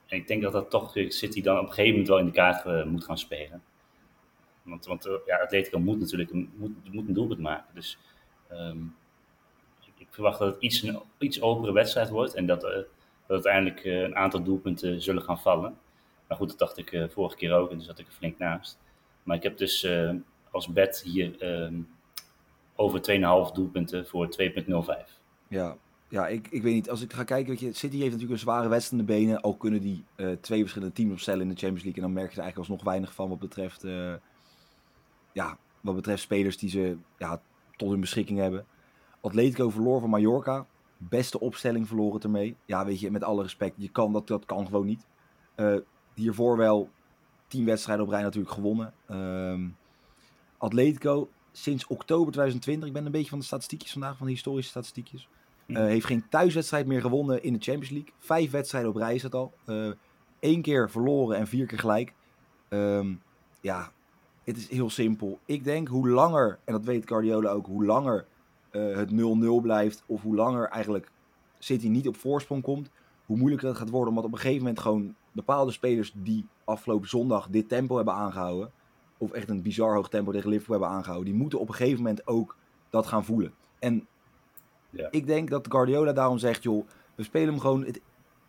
en 0.06 0.16
ik 0.20 0.26
denk 0.26 0.42
dat 0.42 0.52
dat 0.52 0.70
toch 0.70 0.92
City 1.08 1.42
dan 1.42 1.58
op 1.58 1.62
een 1.62 1.68
gegeven 1.68 1.90
moment 1.90 2.08
wel 2.08 2.18
in 2.18 2.26
de 2.26 2.32
kaart 2.32 2.86
moet 2.86 3.04
gaan 3.04 3.18
spelen. 3.18 3.62
Want, 4.62 4.86
want 4.86 5.08
ja, 5.26 5.36
Atletico 5.36 5.78
moet 5.78 6.00
natuurlijk 6.00 6.30
een, 6.30 6.52
moet, 6.56 6.92
moet 6.92 7.08
een 7.08 7.14
doelpunt 7.14 7.40
maken. 7.40 7.74
Dus 7.74 7.98
um, 8.52 8.96
ik, 9.96 10.06
verwacht 10.10 10.38
dat 10.38 10.54
het 10.54 10.62
iets, 10.62 10.82
een 10.82 11.00
iets 11.18 11.40
opere 11.40 11.72
wedstrijd 11.72 12.08
wordt 12.08 12.34
en 12.34 12.46
dat, 12.46 12.60
dat 12.60 12.86
uiteindelijk 13.26 13.84
een 13.84 14.16
aantal 14.16 14.42
doelpunten 14.42 15.02
zullen 15.02 15.22
gaan 15.22 15.40
vallen. 15.40 15.78
Maar 16.28 16.36
goed, 16.36 16.48
dat 16.48 16.58
dacht 16.58 16.78
ik 16.78 17.06
vorige 17.12 17.36
keer 17.36 17.52
ook 17.52 17.70
en 17.70 17.76
dus 17.76 17.86
zat 17.86 17.98
ik 17.98 18.06
er 18.06 18.12
flink 18.12 18.38
naast. 18.38 18.78
Maar 19.22 19.36
ik 19.36 19.42
heb 19.42 19.58
dus 19.58 19.88
als 20.50 20.68
bet 20.68 21.02
hier 21.04 21.62
um, 21.62 21.88
over 22.76 23.00
2,5 23.48 23.52
doelpunten 23.54 24.06
voor 24.06 24.28
2,05. 24.28 25.20
Ja, 25.48 25.76
ja 26.08 26.28
ik, 26.28 26.48
ik 26.50 26.62
weet 26.62 26.74
niet. 26.74 26.90
Als 26.90 27.02
ik 27.02 27.12
ga 27.12 27.24
kijken, 27.24 27.50
weet 27.50 27.60
je, 27.60 27.72
City 27.72 27.96
heeft 27.96 28.10
natuurlijk 28.10 28.32
een 28.32 28.38
zware 28.38 28.68
wedstrijd 28.68 29.00
in 29.00 29.06
de 29.06 29.12
benen. 29.12 29.40
Al 29.40 29.56
kunnen 29.56 29.80
die 29.80 30.04
uh, 30.16 30.32
twee 30.40 30.60
verschillende 30.60 30.94
teams 30.94 31.12
opstellen 31.12 31.42
in 31.42 31.48
de 31.48 31.56
Champions 31.56 31.84
League. 31.84 32.02
En 32.02 32.08
dan 32.08 32.22
merk 32.22 32.34
je 32.34 32.40
eigenlijk 32.40 32.70
alsnog 32.70 32.92
weinig 32.92 33.14
van 33.14 33.28
wat 33.28 33.38
betreft, 33.38 33.82
ja, 35.32 35.58
wat 35.80 35.94
betreft 35.94 36.22
spelers 36.22 36.58
die 36.58 36.70
ze 36.70 36.96
ja, 37.18 37.40
tot 37.76 37.90
hun 37.90 38.00
beschikking 38.00 38.38
hebben. 38.38 38.66
Atletico 39.20 39.70
verloor 39.70 40.00
van 40.00 40.10
Mallorca. 40.10 40.66
Beste 40.96 41.40
opstelling 41.40 41.88
verloren 41.88 42.20
ermee. 42.20 42.56
Ja, 42.64 42.84
weet 42.84 43.00
je, 43.00 43.10
met 43.10 43.24
alle 43.24 43.42
respect, 43.42 43.74
je 43.76 43.88
kan, 43.88 44.12
dat, 44.12 44.26
dat 44.26 44.44
kan 44.44 44.66
gewoon 44.66 44.86
niet. 44.86 45.06
Uh, 45.56 45.76
hiervoor 46.14 46.56
wel 46.56 46.90
tien 47.46 47.64
wedstrijden 47.64 48.04
op 48.04 48.10
rij 48.10 48.22
natuurlijk 48.22 48.54
gewonnen. 48.54 48.92
Um, 49.10 49.76
Atletico 50.58 51.28
sinds 51.56 51.86
oktober 51.86 52.32
2020, 52.32 52.88
ik 52.88 52.94
ben 52.94 53.06
een 53.06 53.12
beetje 53.12 53.28
van 53.28 53.38
de 53.38 53.44
statistiekjes 53.44 53.92
vandaag, 53.92 54.16
van 54.16 54.26
de 54.26 54.32
historische 54.32 54.70
statistiekjes. 54.70 55.28
Uh, 55.66 55.78
heeft 55.78 56.06
geen 56.06 56.28
thuiswedstrijd 56.28 56.86
meer 56.86 57.00
gewonnen 57.00 57.42
in 57.42 57.52
de 57.52 57.58
Champions 57.58 57.90
League. 57.90 58.12
Vijf 58.18 58.50
wedstrijden 58.50 58.90
op 58.90 58.96
rij 58.96 59.14
is 59.14 59.22
het 59.22 59.34
al. 59.34 59.52
Eén 59.64 59.96
eh, 60.40 60.62
keer 60.62 60.90
verloren 60.90 61.36
en 61.36 61.46
vier 61.46 61.66
keer 61.66 61.78
gelijk. 61.78 62.12
Um, 62.68 63.22
ja, 63.60 63.92
het 64.44 64.56
is 64.56 64.68
heel 64.68 64.90
simpel. 64.90 65.38
Ik 65.44 65.64
denk 65.64 65.88
hoe 65.88 66.08
langer, 66.08 66.58
en 66.64 66.72
dat 66.72 66.84
weet 66.84 67.08
Guardiola 67.08 67.50
ook, 67.50 67.66
hoe 67.66 67.84
langer 67.84 68.26
uh, 68.72 68.96
het 68.96 69.10
0-0 69.10 69.14
blijft, 69.62 70.02
of 70.06 70.22
hoe 70.22 70.34
langer 70.34 70.68
eigenlijk 70.68 71.10
City 71.58 71.88
niet 71.88 72.08
op 72.08 72.16
voorsprong 72.16 72.62
komt, 72.62 72.90
hoe 73.26 73.36
moeilijker 73.36 73.68
het 73.68 73.78
gaat 73.78 73.90
worden. 73.90 74.08
Omdat 74.08 74.24
op 74.24 74.32
een 74.32 74.38
gegeven 74.38 74.62
moment 74.62 74.80
gewoon 74.80 75.14
bepaalde 75.32 75.72
spelers 75.72 76.12
die 76.16 76.46
afgelopen 76.64 77.08
zondag 77.08 77.48
dit 77.48 77.68
tempo 77.68 77.96
hebben 77.96 78.14
aangehouden, 78.14 78.70
of 79.24 79.32
echt 79.32 79.48
een 79.48 79.62
bizar 79.62 79.94
hoog 79.94 80.08
tempo 80.08 80.32
tegen 80.32 80.48
Liverpool 80.50 80.78
hebben 80.78 80.96
aangehouden, 80.96 81.30
die 81.30 81.40
moeten 81.40 81.60
op 81.60 81.68
een 81.68 81.74
gegeven 81.74 82.02
moment 82.02 82.26
ook 82.26 82.56
dat 82.90 83.06
gaan 83.06 83.24
voelen. 83.24 83.54
En 83.78 84.06
ja. 84.90 85.08
ik 85.10 85.26
denk 85.26 85.50
dat 85.50 85.66
Guardiola 85.70 86.12
daarom 86.12 86.38
zegt, 86.38 86.62
joh, 86.62 86.86
we 87.14 87.22
spelen 87.22 87.48
hem 87.48 87.60
gewoon. 87.60 87.84
Het, 87.84 88.00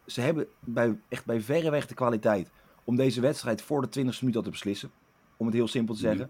ze 0.05 0.21
hebben 0.21 0.47
bij, 0.59 0.99
echt 1.09 1.25
bij 1.25 1.41
verre 1.41 1.69
weg 1.69 1.87
de 1.87 1.93
kwaliteit 1.93 2.51
om 2.83 2.95
deze 2.95 3.21
wedstrijd 3.21 3.61
voor 3.61 3.81
de 3.81 3.89
20 3.89 4.21
minuut 4.21 4.35
al 4.35 4.41
te 4.41 4.49
beslissen. 4.49 4.91
Om 5.37 5.45
het 5.45 5.55
heel 5.55 5.67
simpel 5.67 5.93
te 5.93 5.99
zeggen. 5.99 6.29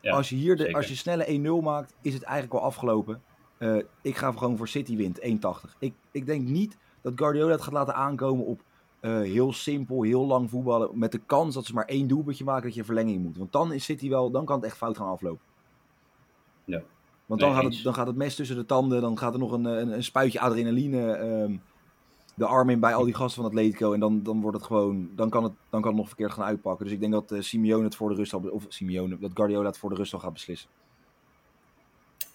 Ja, 0.00 0.12
als 0.12 0.28
je 0.28 0.36
hier 0.36 0.56
de, 0.56 0.72
als 0.72 0.88
je 0.88 0.96
snelle 0.96 1.60
1-0 1.60 1.64
maakt, 1.64 1.94
is 2.02 2.14
het 2.14 2.22
eigenlijk 2.22 2.54
al 2.54 2.66
afgelopen. 2.66 3.22
Uh, 3.58 3.82
ik 4.02 4.16
ga 4.16 4.32
gewoon 4.32 4.56
voor 4.56 4.68
City 4.68 4.96
wint, 4.96 5.20
1,80. 5.20 5.78
Ik, 5.78 5.94
ik 6.10 6.26
denk 6.26 6.48
niet 6.48 6.76
dat 7.00 7.12
Guardiola 7.16 7.52
het 7.52 7.62
gaat 7.62 7.72
laten 7.72 7.94
aankomen 7.94 8.44
op 8.44 8.62
uh, 9.06 9.20
heel 9.20 9.52
simpel, 9.52 10.02
heel 10.02 10.26
lang 10.26 10.50
voetballen. 10.50 10.98
Met 10.98 11.12
de 11.12 11.20
kans 11.26 11.54
dat 11.54 11.66
ze 11.66 11.74
maar 11.74 11.84
één 11.84 12.08
doelpuntje 12.08 12.44
maken 12.44 12.62
dat 12.62 12.74
je 12.74 12.84
verlenging 12.84 13.22
moet. 13.22 13.36
Want 13.36 13.52
dan 13.52 13.72
is 13.72 13.84
City 13.84 14.08
wel, 14.08 14.30
dan 14.30 14.44
kan 14.44 14.56
het 14.56 14.64
echt 14.64 14.76
fout 14.76 14.96
gaan 14.96 15.08
aflopen. 15.08 15.44
Ja. 16.64 16.82
Want 17.26 17.40
dan, 17.40 17.54
gaat 17.54 17.64
het, 17.64 17.82
dan 17.82 17.94
gaat 17.94 18.06
het 18.06 18.16
mes 18.16 18.34
tussen 18.34 18.56
de 18.56 18.66
tanden. 18.66 19.00
Dan 19.00 19.18
gaat 19.18 19.32
er 19.32 19.38
nog 19.38 19.52
een, 19.52 19.64
een, 19.64 19.92
een 19.92 20.04
spuitje 20.04 20.40
adrenaline 20.40 21.18
um, 21.18 21.62
de 22.34 22.46
arm 22.46 22.70
in 22.70 22.80
bij 22.80 22.94
al 22.94 23.04
die 23.04 23.14
gasten 23.14 23.42
van 23.42 23.50
Atletico. 23.50 23.92
En 23.92 24.00
dan, 24.00 24.22
dan 24.22 24.40
wordt 24.40 24.56
het 24.56 24.66
gewoon. 24.66 25.10
Dan 25.14 25.30
kan 25.30 25.42
het, 25.44 25.52
dan 25.70 25.80
kan 25.80 25.90
het 25.90 26.00
nog 26.00 26.08
verkeerd 26.08 26.32
gaan 26.32 26.44
uitpakken. 26.44 26.84
Dus 26.84 26.94
ik 26.94 27.00
denk 27.00 27.12
dat 27.12 27.32
uh, 27.32 27.40
Simeone 27.40 27.84
het 27.84 27.96
voor 27.96 28.08
de 28.08 28.14
rust 28.14 28.32
al. 28.32 28.40
Of 28.40 28.64
Simeone, 28.68 29.18
dat 29.18 29.30
Guardiola 29.34 29.66
het 29.66 29.78
voor 29.78 29.90
de 29.90 29.96
rust 29.96 30.12
al 30.12 30.18
gaat 30.18 30.32
beslissen. 30.32 30.68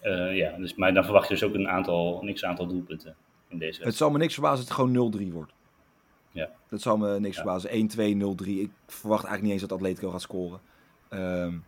Uh, 0.02 0.36
ja, 0.36 0.56
dus, 0.56 0.74
maar 0.74 0.94
dan 0.94 1.04
verwacht 1.04 1.28
je 1.28 1.34
dus 1.34 1.44
ook 1.44 1.54
een 1.54 1.68
aantal, 1.68 2.22
niks 2.22 2.44
aantal 2.44 2.66
doelpunten 2.66 3.16
in 3.48 3.58
deze. 3.58 3.82
Het 3.82 3.94
zal 3.94 4.10
me 4.10 4.18
niks 4.18 4.32
verbazen 4.32 4.66
dat 4.66 4.76
het 4.76 4.76
gewoon 4.76 5.12
0-3 5.30 5.32
wordt. 5.32 5.52
Ja. 6.32 6.50
Dat 6.68 6.80
zou 6.80 6.98
me 6.98 7.20
niks 7.20 7.36
ja. 7.36 7.42
verbazen. 7.42 7.70
1-2, 8.40 8.44
0-3. 8.44 8.48
Ik 8.48 8.70
verwacht 8.86 9.24
eigenlijk 9.24 9.42
niet 9.42 9.52
eens 9.52 9.60
dat 9.60 9.72
Atletico 9.72 10.10
gaat 10.10 10.20
scoren. 10.20 10.60
Um, 11.10 11.64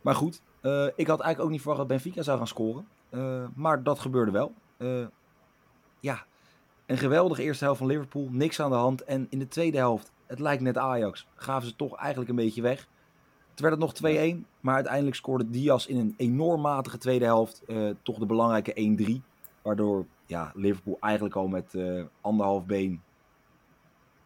maar 0.00 0.14
goed, 0.14 0.42
uh, 0.62 0.84
ik 0.84 1.06
had 1.06 1.20
eigenlijk 1.20 1.40
ook 1.40 1.50
niet 1.50 1.60
verwacht 1.60 1.78
dat 1.78 1.88
Benfica 1.88 2.22
zou 2.22 2.38
gaan 2.38 2.46
scoren. 2.46 2.86
Uh, 3.10 3.44
maar 3.54 3.82
dat 3.82 3.98
gebeurde 3.98 4.30
wel. 4.30 4.52
Uh, 4.78 5.06
ja, 6.00 6.24
een 6.86 6.98
geweldige 6.98 7.42
eerste 7.42 7.64
helft 7.64 7.78
van 7.78 7.88
Liverpool. 7.88 8.28
Niks 8.30 8.60
aan 8.60 8.70
de 8.70 8.76
hand. 8.76 9.04
En 9.04 9.26
in 9.30 9.38
de 9.38 9.48
tweede 9.48 9.78
helft, 9.78 10.12
het 10.26 10.38
lijkt 10.38 10.62
net 10.62 10.78
Ajax, 10.78 11.26
gaven 11.34 11.68
ze 11.68 11.76
toch 11.76 11.96
eigenlijk 11.96 12.30
een 12.30 12.36
beetje 12.36 12.62
weg. 12.62 12.88
Het 13.50 13.60
werd 13.60 13.82
het 13.82 14.02
nog 14.02 14.12
2-1. 14.34 14.44
Maar 14.60 14.74
uiteindelijk 14.74 15.16
scoorde 15.16 15.50
Diaz 15.50 15.86
in 15.86 15.96
een 15.96 16.14
enorm 16.16 16.60
matige 16.60 16.98
tweede 16.98 17.24
helft 17.24 17.62
toch 18.02 18.18
de 18.18 18.26
belangrijke 18.26 19.22
1-3. 19.22 19.28
Waardoor 19.62 20.06
ja, 20.26 20.52
Liverpool 20.54 20.96
eigenlijk 21.00 21.36
al 21.36 21.48
met 21.48 21.74
anderhalf 22.20 22.64
been 22.64 23.02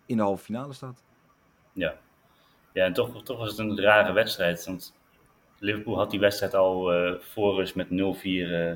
in 0.06 0.16
de 0.16 0.22
halve 0.22 0.44
finale 0.44 0.72
staat. 0.72 1.04
Ja, 1.72 1.98
ja 2.72 2.84
en 2.84 2.92
toch, 2.92 3.22
toch 3.22 3.38
was 3.38 3.50
het 3.50 3.58
een 3.58 3.80
rare 3.80 4.12
wedstrijd. 4.12 4.64
Want 4.64 4.94
Liverpool 5.58 5.96
had 5.96 6.10
die 6.10 6.20
wedstrijd 6.20 6.54
al 6.54 6.94
uh, 6.94 7.20
voor 7.20 7.54
rust 7.54 7.74
met 7.74 7.86
0-4 7.86 7.90
uh, 7.92 8.72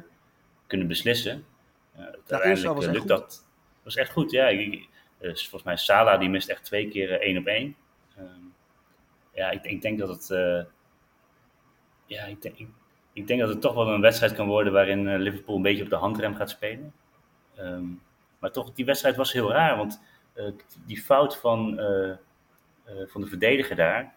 kunnen 0.67 0.87
beslissen. 0.87 1.45
Uh, 1.97 2.05
uiteindelijk 2.05 2.75
was 2.75 2.87
lukt 2.87 3.09
dat. 3.09 3.47
was 3.83 3.97
echt 3.97 4.13
goed, 4.13 4.31
ja. 4.31 4.51
Dus 5.19 5.41
volgens 5.41 5.63
mij 5.63 5.77
Salah 5.77 6.21
die 6.21 6.29
mist 6.29 6.49
echt 6.49 6.65
twee 6.65 6.89
keer 6.89 7.21
één 7.21 7.39
op 7.39 7.47
één. 7.47 7.77
Um, 8.19 8.55
ja, 9.35 9.51
ik, 9.51 9.65
ik, 9.65 9.83
denk 9.83 9.99
dat 9.99 10.09
het. 10.09 10.29
ja, 12.07 12.25
ik 12.25 12.43
denk, 12.43 12.59
ik, 12.59 12.69
ik, 13.13 13.27
denk 13.27 13.41
dat 13.41 13.49
het 13.49 13.61
toch 13.61 13.75
wel 13.75 13.89
een 13.89 14.01
wedstrijd 14.01 14.33
kan 14.33 14.47
worden 14.47 14.73
waarin 14.73 15.17
Liverpool 15.17 15.57
een 15.57 15.63
beetje 15.63 15.83
op 15.83 15.91
de 15.91 15.97
handrem 15.97 16.35
gaat 16.35 16.51
spelen. 16.51 16.93
Um, 17.59 18.03
maar 18.39 18.51
toch, 18.51 18.73
die 18.73 18.85
wedstrijd 18.85 19.17
was 19.17 19.33
heel 19.33 19.53
raar. 19.53 19.77
Want 19.77 20.01
die 20.87 21.03
fout 21.03 21.37
van, 21.37 21.81
uh, 21.81 22.09
uh, 22.09 22.17
van 23.07 23.21
de 23.21 23.27
verdediger 23.27 23.77
daar, 23.77 24.15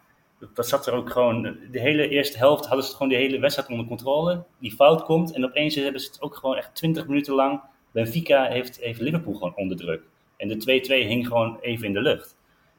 dat 0.54 0.68
zat 0.68 0.88
er 0.88 0.94
ook 0.94 1.10
gewoon, 1.10 1.42
de 1.72 1.80
hele 1.80 2.08
eerste 2.08 2.38
helft 2.38 2.66
hadden 2.66 2.86
ze 2.86 2.92
gewoon 2.92 3.10
de 3.10 3.16
hele 3.16 3.40
wedstrijd 3.40 3.70
onder 3.70 3.86
controle. 3.86 4.44
Die 4.60 4.72
fout 4.72 5.04
komt 5.04 5.34
en 5.34 5.46
opeens 5.46 5.76
hebben 5.76 6.02
ze 6.02 6.08
het 6.08 6.22
ook 6.22 6.36
gewoon 6.36 6.56
echt 6.56 6.76
20 6.76 7.08
minuten 7.08 7.34
lang. 7.34 7.62
Benfica 7.92 8.46
heeft, 8.46 8.80
heeft 8.80 9.00
Liverpool 9.00 9.34
gewoon 9.34 9.56
onder 9.56 9.78
druk. 9.78 10.04
En 10.38 10.48
de 10.48 10.82
2-2 10.88 11.08
hing 11.08 11.28
gewoon 11.28 11.60
even 11.60 11.86
in 11.86 11.94
de 11.94 12.02
lucht. 12.02 12.36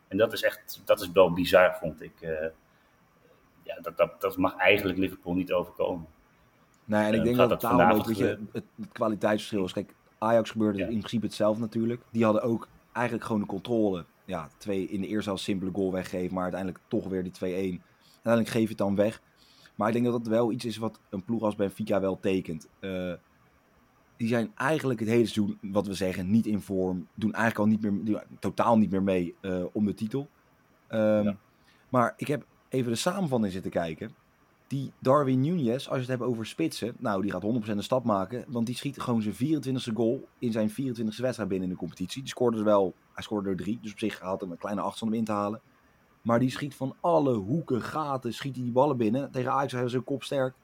En 0.08 0.16
dat 0.16 0.32
is 0.32 0.42
echt, 0.42 0.82
dat 0.84 1.00
is 1.00 1.10
wel 1.12 1.32
bizar, 1.32 1.76
vond 1.80 2.02
ik. 2.02 2.12
ja, 3.62 3.80
dat, 3.80 3.96
dat, 3.96 4.20
dat 4.20 4.36
mag 4.36 4.56
eigenlijk 4.56 4.98
Liverpool 4.98 5.34
niet 5.34 5.52
overkomen. 5.52 6.06
Nee, 6.84 7.04
en 7.04 7.14
ik 7.14 7.24
denk 7.24 7.36
dat 7.36 7.50
het 7.50 7.60
daarom 7.60 7.98
ook, 7.98 8.06
weet 8.06 8.18
je, 8.18 8.38
het, 8.52 8.64
het 8.76 8.92
kwaliteitsverschil 8.92 9.64
is. 9.64 9.72
Kijk, 9.72 9.94
Ajax 10.18 10.50
gebeurde 10.50 10.78
ja. 10.78 10.86
in 10.86 10.98
principe 10.98 11.26
hetzelfde 11.26 11.60
natuurlijk. 11.60 12.02
Die 12.10 12.24
hadden 12.24 12.42
ook 12.42 12.68
eigenlijk 12.92 13.26
gewoon 13.26 13.40
de 13.40 13.46
controle. 13.46 14.04
Ja, 14.24 14.48
twee 14.56 14.88
in 14.88 15.00
de 15.00 15.06
eerste 15.06 15.30
al 15.30 15.38
simpele 15.38 15.70
goal 15.72 15.92
weggeven, 15.92 16.34
maar 16.34 16.42
uiteindelijk 16.42 16.84
toch 16.88 17.08
weer 17.08 17.22
die 17.22 17.32
2-1. 17.32 17.38
Uiteindelijk 17.42 18.48
geef 18.48 18.62
je 18.62 18.68
het 18.68 18.78
dan 18.78 18.94
weg. 18.94 19.22
Maar 19.74 19.88
ik 19.88 19.92
denk 19.92 20.04
dat 20.04 20.24
dat 20.24 20.32
wel 20.32 20.52
iets 20.52 20.64
is 20.64 20.76
wat 20.76 21.00
een 21.10 21.24
ploeg 21.24 21.42
als 21.42 21.54
Benfica 21.54 22.00
wel 22.00 22.20
tekent. 22.20 22.68
Uh, 22.80 23.12
die 24.16 24.28
zijn 24.28 24.52
eigenlijk 24.54 25.00
het 25.00 25.08
hele 25.08 25.26
seizoen, 25.26 25.58
wat 25.60 25.86
we 25.86 25.94
zeggen, 25.94 26.30
niet 26.30 26.46
in 26.46 26.60
vorm. 26.60 27.06
Doen 27.14 27.32
eigenlijk 27.32 27.64
al 27.64 27.66
niet 27.66 27.82
meer, 27.82 28.04
doen 28.04 28.20
totaal 28.38 28.78
niet 28.78 28.90
meer 28.90 29.02
mee 29.02 29.34
uh, 29.40 29.64
om 29.72 29.84
de 29.84 29.94
titel. 29.94 30.28
Um, 30.90 31.22
ja. 31.22 31.36
Maar 31.88 32.14
ik 32.16 32.26
heb 32.26 32.46
even 32.68 32.90
de 32.90 32.96
samenvatting 32.98 33.52
zitten 33.52 33.70
kijken 33.70 34.14
die 34.72 34.92
Darwin 34.98 35.40
Nunez, 35.40 35.86
als 35.86 35.94
je 35.94 36.00
het 36.00 36.08
hebt 36.08 36.22
over 36.22 36.46
spitsen, 36.46 36.94
nou 36.98 37.22
die 37.22 37.30
gaat 37.30 37.42
100% 37.42 37.46
een 37.68 37.82
stap 37.82 38.04
maken. 38.04 38.44
Want 38.48 38.66
die 38.66 38.76
schiet 38.76 39.00
gewoon 39.00 39.22
zijn 39.22 39.34
24e 39.34 39.92
goal 39.94 40.28
in 40.38 40.52
zijn 40.52 40.70
24e 40.70 41.16
wedstrijd 41.16 41.48
binnen 41.48 41.68
in 41.68 41.68
de 41.68 41.76
competitie. 41.76 42.22
Die 42.22 42.30
scoorde 42.30 42.58
er 42.58 42.64
wel, 42.64 42.94
hij 43.12 43.22
scoorde 43.22 43.50
er 43.50 43.56
drie, 43.56 43.78
dus 43.82 43.92
op 43.92 43.98
zich 43.98 44.18
had 44.18 44.40
hem 44.40 44.50
een 44.50 44.58
kleine 44.58 44.80
afstand 44.80 45.12
om 45.12 45.18
in 45.18 45.24
te 45.24 45.32
halen. 45.32 45.60
Maar 46.22 46.38
die 46.38 46.50
schiet 46.50 46.74
van 46.74 46.94
alle 47.00 47.34
hoeken, 47.34 47.82
gaten, 47.82 48.34
schiet 48.34 48.54
die 48.54 48.70
ballen 48.70 48.96
binnen. 48.96 49.30
Tegen 49.30 49.52
Ajax 49.52 49.72
hebben 49.72 49.90
ze 49.90 49.96
een 49.96 50.04
kop 50.04 50.22
sterk. 50.22 50.54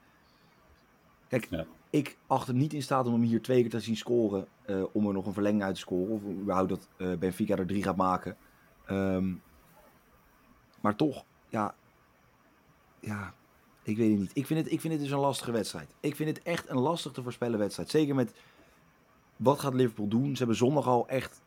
Kijk, 1.27 1.47
ja. 1.49 1.65
ik 1.89 2.17
acht 2.27 2.47
hem 2.47 2.57
niet 2.57 2.73
in 2.73 2.83
staat 2.83 3.05
om 3.05 3.13
hem 3.13 3.21
hier 3.21 3.41
twee 3.41 3.61
keer 3.61 3.69
te 3.69 3.79
zien 3.79 3.97
scoren. 3.97 4.47
eh, 4.65 4.83
om 4.91 5.07
er 5.07 5.13
nog 5.13 5.25
een 5.25 5.33
verlenging 5.33 5.63
uit 5.63 5.75
te 5.75 5.81
scoren. 5.81 6.13
Of 6.13 6.21
überhaupt 6.23 6.69
dat 6.69 6.87
eh, 6.97 7.13
Benfica 7.13 7.55
er 7.55 7.67
drie 7.67 7.83
gaat 7.83 7.95
maken. 7.95 8.37
Ehm, 8.85 9.33
maar 10.81 10.95
toch, 10.95 11.23
ja. 11.49 11.73
Ja, 12.99 13.33
ik 13.89 13.97
weet 13.97 14.09
het 14.09 14.19
niet. 14.19 14.31
Ik 14.33 14.45
vind 14.45 14.59
het, 14.59 14.71
ik 14.71 14.81
vind 14.81 14.93
het 14.93 15.01
dus 15.01 15.11
een 15.11 15.19
lastige 15.19 15.51
wedstrijd. 15.51 15.95
Ik 15.99 16.15
vind 16.15 16.29
het 16.29 16.45
echt 16.45 16.69
een 16.69 16.79
lastig 16.79 17.11
te 17.11 17.23
voorspellen 17.23 17.59
wedstrijd. 17.59 17.89
Zeker 17.89 18.15
met 18.15 18.33
wat 19.35 19.59
gaat 19.59 19.73
Liverpool 19.73 20.07
doen. 20.07 20.31
Ze 20.31 20.37
hebben 20.37 20.55
zondag 20.55 20.87
al 20.87 21.07
echt 21.07 21.41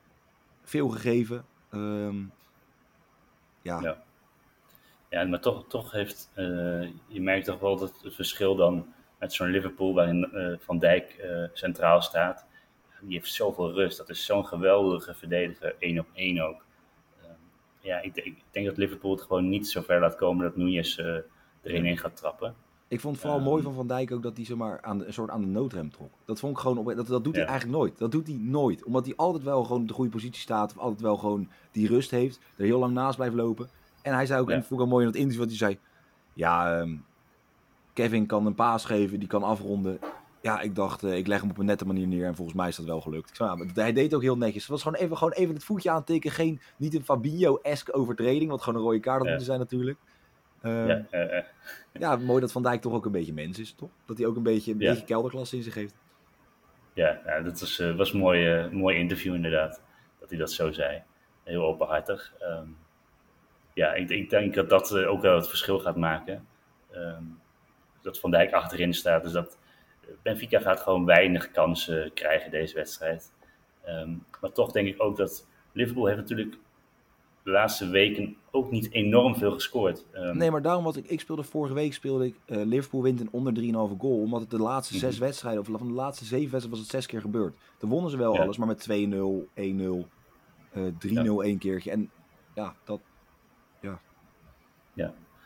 veel 0.62 0.88
gegeven. 0.88 1.44
Ehm, 1.70 2.18
ja. 3.62 3.80
Ja. 3.80 4.02
Ja, 5.08 5.24
maar 5.24 5.40
toch, 5.40 5.64
toch 5.68 5.92
heeft, 5.92 6.30
eh, 6.34 6.82
je 7.06 7.20
merkt 7.20 7.46
toch 7.46 7.60
wel 7.60 7.76
dat 7.76 8.00
het 8.02 8.14
verschil 8.14 8.56
dan 8.56 8.94
met 9.18 9.32
zo'n 9.32 9.50
Liverpool 9.50 9.94
waarin 9.94 10.32
eh, 10.32 10.54
Van 10.58 10.78
Dijk 10.78 11.10
eh, 11.10 11.44
centraal 11.52 12.02
staat. 12.02 12.46
Die 13.00 13.16
heeft 13.16 13.32
zoveel 13.32 13.72
rust. 13.72 13.98
Dat 13.98 14.08
is 14.08 14.24
zo'n 14.24 14.46
geweldige 14.46 15.14
verdediger, 15.14 15.74
één 15.78 15.98
op 15.98 16.06
één 16.14 16.40
ook. 16.40 16.64
Ehm, 17.20 17.30
ja, 17.80 18.00
ik, 18.00 18.16
ik 18.16 18.42
denk 18.50 18.66
dat 18.66 18.76
Liverpool 18.76 19.10
het 19.10 19.22
gewoon 19.22 19.48
niet 19.48 19.68
zo 19.68 19.82
ver 19.82 20.00
laat 20.00 20.16
komen 20.16 20.44
dat 20.44 20.56
Nunez 20.56 20.98
eh 20.98 21.16
erin 21.62 21.84
in 21.86 21.98
gaat 21.98 22.16
trappen. 22.16 22.54
Ik 22.88 23.00
vond 23.00 23.12
het 23.12 23.22
vooral 23.22 23.40
Ehm. 23.40 23.48
mooi 23.50 23.62
van 23.62 23.74
Van 23.74 23.86
Dijk 23.86 24.12
ook 24.12 24.22
dat 24.22 24.36
hij 24.36 24.44
zomaar 24.46 24.82
aan 24.82 24.98
de, 24.98 25.06
een 25.06 25.12
soort 25.12 25.30
aan 25.30 25.40
de 25.40 25.46
noodrem 25.46 25.90
trok. 25.90 26.10
Dat 26.24 26.38
vond 26.40 26.52
ik 26.56 26.58
gewoon 26.62 26.78
op, 26.78 26.94
dat, 26.96 27.06
dat 27.06 27.24
doet 27.24 27.34
hij 27.34 27.42
Ja. 27.42 27.48
eigenlijk 27.50 27.78
nooit. 27.78 27.98
Dat 27.98 28.10
doet 28.10 28.26
hij 28.26 28.36
nooit. 28.36 28.84
Omdat 28.84 29.04
hij 29.04 29.16
altijd 29.16 29.44
wel 29.44 29.64
gewoon 29.64 29.80
op 29.82 29.88
de 29.88 29.94
goede 29.94 30.10
positie 30.10 30.40
staat. 30.42 30.70
Of 30.70 30.78
altijd 30.78 31.00
wel 31.00 31.16
gewoon 31.16 31.48
die 31.70 31.88
rust 31.88 32.10
heeft. 32.10 32.38
Er 32.56 32.64
heel 32.64 32.78
lang 32.78 32.94
naast 32.94 33.16
blijft 33.16 33.34
lopen. 33.34 33.68
En 34.02 34.14
hij 34.14 34.26
zei 34.26 34.40
ook, 34.40 34.48
Ja. 34.48 34.54
en 34.54 34.60
vond 34.60 34.72
ik 34.72 34.78
wel 34.78 34.86
mooi 34.86 35.02
in 35.04 35.08
het 35.10 35.16
interview, 35.18 35.40
wat 35.42 35.48
hij 35.58 35.58
zei. 35.58 35.78
Ja, 36.32 36.78
ehm, 36.80 36.96
Kevin 37.92 38.26
kan 38.26 38.46
een 38.46 38.54
paas 38.54 38.84
geven, 38.84 39.18
die 39.18 39.28
kan 39.28 39.42
afronden. 39.42 39.98
Ja, 40.40 40.60
ik 40.60 40.74
dacht, 40.74 41.02
eh, 41.02 41.16
ik 41.16 41.26
leg 41.26 41.40
hem 41.40 41.50
op 41.50 41.58
een 41.58 41.64
nette 41.64 41.86
manier 41.86 42.06
neer 42.06 42.26
en 42.26 42.34
volgens 42.34 42.56
mij 42.56 42.68
is 42.68 42.76
dat 42.76 42.86
wel 42.86 43.00
gelukt. 43.00 43.28
Ik 43.28 43.34
zei, 43.36 43.48
ja, 43.50 43.54
maar 43.56 43.66
hij 43.74 43.92
deed 43.92 44.14
ook 44.14 44.22
heel 44.22 44.36
netjes. 44.36 44.62
Het 44.62 44.70
was 44.70 44.82
gewoon 44.82 44.98
even, 44.98 45.16
gewoon 45.16 45.32
even 45.32 45.54
het 45.54 45.64
voetje 45.64 45.90
aantikken. 45.90 46.30
Geen, 46.30 46.60
niet 46.76 46.94
een 46.94 47.04
Fabinho-esque 47.04 47.92
overtreding, 47.94 48.50
wat 48.50 48.62
gewoon 48.62 48.78
een 48.80 48.86
rode 48.86 49.00
kaart 49.00 49.16
had 49.16 49.24
Ja. 49.24 49.30
moeten 49.30 49.46
zijn 49.46 49.58
natuurlijk. 49.58 49.98
Ehm, 50.62 50.88
Ja, 50.88 51.44
ja, 51.92 52.16
mooi 52.16 52.40
dat 52.40 52.52
Van 52.52 52.62
Dijk 52.62 52.80
toch 52.80 52.92
ook 52.92 53.04
een 53.06 53.12
beetje 53.12 53.32
mens 53.32 53.58
is, 53.58 53.72
toch? 53.72 53.90
Dat 54.06 54.18
hij 54.18 54.26
ook 54.26 54.36
een 54.36 54.42
beetje, 54.42 54.72
een 54.72 54.78
Ja. 54.78 54.90
beetje 54.90 55.04
kelderklasse 55.06 55.56
in 55.56 55.62
zich 55.62 55.74
heeft. 55.74 55.94
ja, 56.94 57.20
ja, 57.26 57.40
dat 57.40 57.60
was, 57.60 57.78
eh, 57.78 57.96
was 57.96 58.12
een 58.12 58.18
mooi, 58.18 58.52
eh, 58.54 58.68
mooi 58.70 58.96
interview 58.96 59.34
inderdaad. 59.34 59.82
Dat 60.20 60.28
hij 60.30 60.38
dat 60.38 60.52
zo 60.52 60.70
zei. 60.72 61.02
Heel 61.44 61.62
openhartig. 61.64 62.32
Ehm, 62.38 62.66
ja, 63.74 63.92
ik, 63.94 64.08
ik 64.10 64.30
denk 64.30 64.54
dat 64.54 64.68
dat 64.68 64.90
eh, 64.94 65.08
ook 65.10 65.22
wel 65.22 65.36
het 65.36 65.48
verschil 65.48 65.78
gaat 65.78 65.96
maken. 65.96 66.46
Ehm, 66.90 67.22
dat 68.02 68.18
Van 68.18 68.30
Dijk 68.30 68.52
achterin 68.52 68.94
staat. 68.94 69.22
Dus 69.22 69.32
dat 69.32 69.58
Benfica 70.22 70.58
gaat 70.60 70.80
gewoon 70.80 71.04
weinig 71.04 71.50
kansen 71.50 72.12
krijgen 72.14 72.50
deze 72.50 72.74
wedstrijd. 72.74 73.32
Maar 74.40 74.52
toch 74.52 74.72
denk 74.72 74.88
ik 74.88 75.02
ook 75.02 75.16
dat 75.16 75.48
Liverpool 75.72 76.06
heeft 76.06 76.18
natuurlijk 76.18 76.56
de 77.44 77.50
laatste 77.50 77.88
weken 77.88 78.36
ook 78.50 78.70
niet 78.70 78.92
enorm 78.92 79.36
veel 79.36 79.52
gescoord. 79.52 80.04
Ehm, 80.12 80.36
Nee, 80.36 80.50
maar 80.50 80.62
daarom 80.62 80.84
wat 80.84 80.96
ik, 80.96 81.06
ik 81.06 81.20
speelde 81.20 81.42
vorige 81.42 81.74
week, 81.74 81.92
speelde 81.92 82.26
ik 82.26 82.34
eh, 82.46 82.56
Liverpool 82.64 83.02
wint 83.02 83.20
een 83.20 83.28
onder 83.30 83.52
3,5 83.52 83.96
goal. 83.98 84.20
Omdat 84.20 84.40
het 84.40 84.50
de 84.50 84.58
laatste 84.58 84.98
zes 84.98 85.14
Mhm. 85.14 85.24
wedstrijden, 85.24 85.60
of 85.60 85.66
van 85.78 85.86
de 85.86 85.92
laatste 85.92 86.24
zeven 86.24 86.50
wedstrijden 86.50 86.70
was 86.70 86.80
het 86.80 86.90
zes 86.90 87.06
keer 87.06 87.20
gebeurd. 87.20 87.54
Toen 87.78 87.90
wonnen 87.90 88.10
ze 88.10 88.16
wel 88.16 88.34
Ja. 88.34 88.40
alles, 88.42 88.56
maar 88.56 88.66
met 88.66 88.80
2-0, 88.80 89.48
1-0, 89.54 90.08
eh 90.72 90.82
3-0 90.98 91.42
één 91.42 91.58
keertje. 91.58 91.90
En 91.90 92.10
ja, 92.54 92.74
dat, 92.84 93.00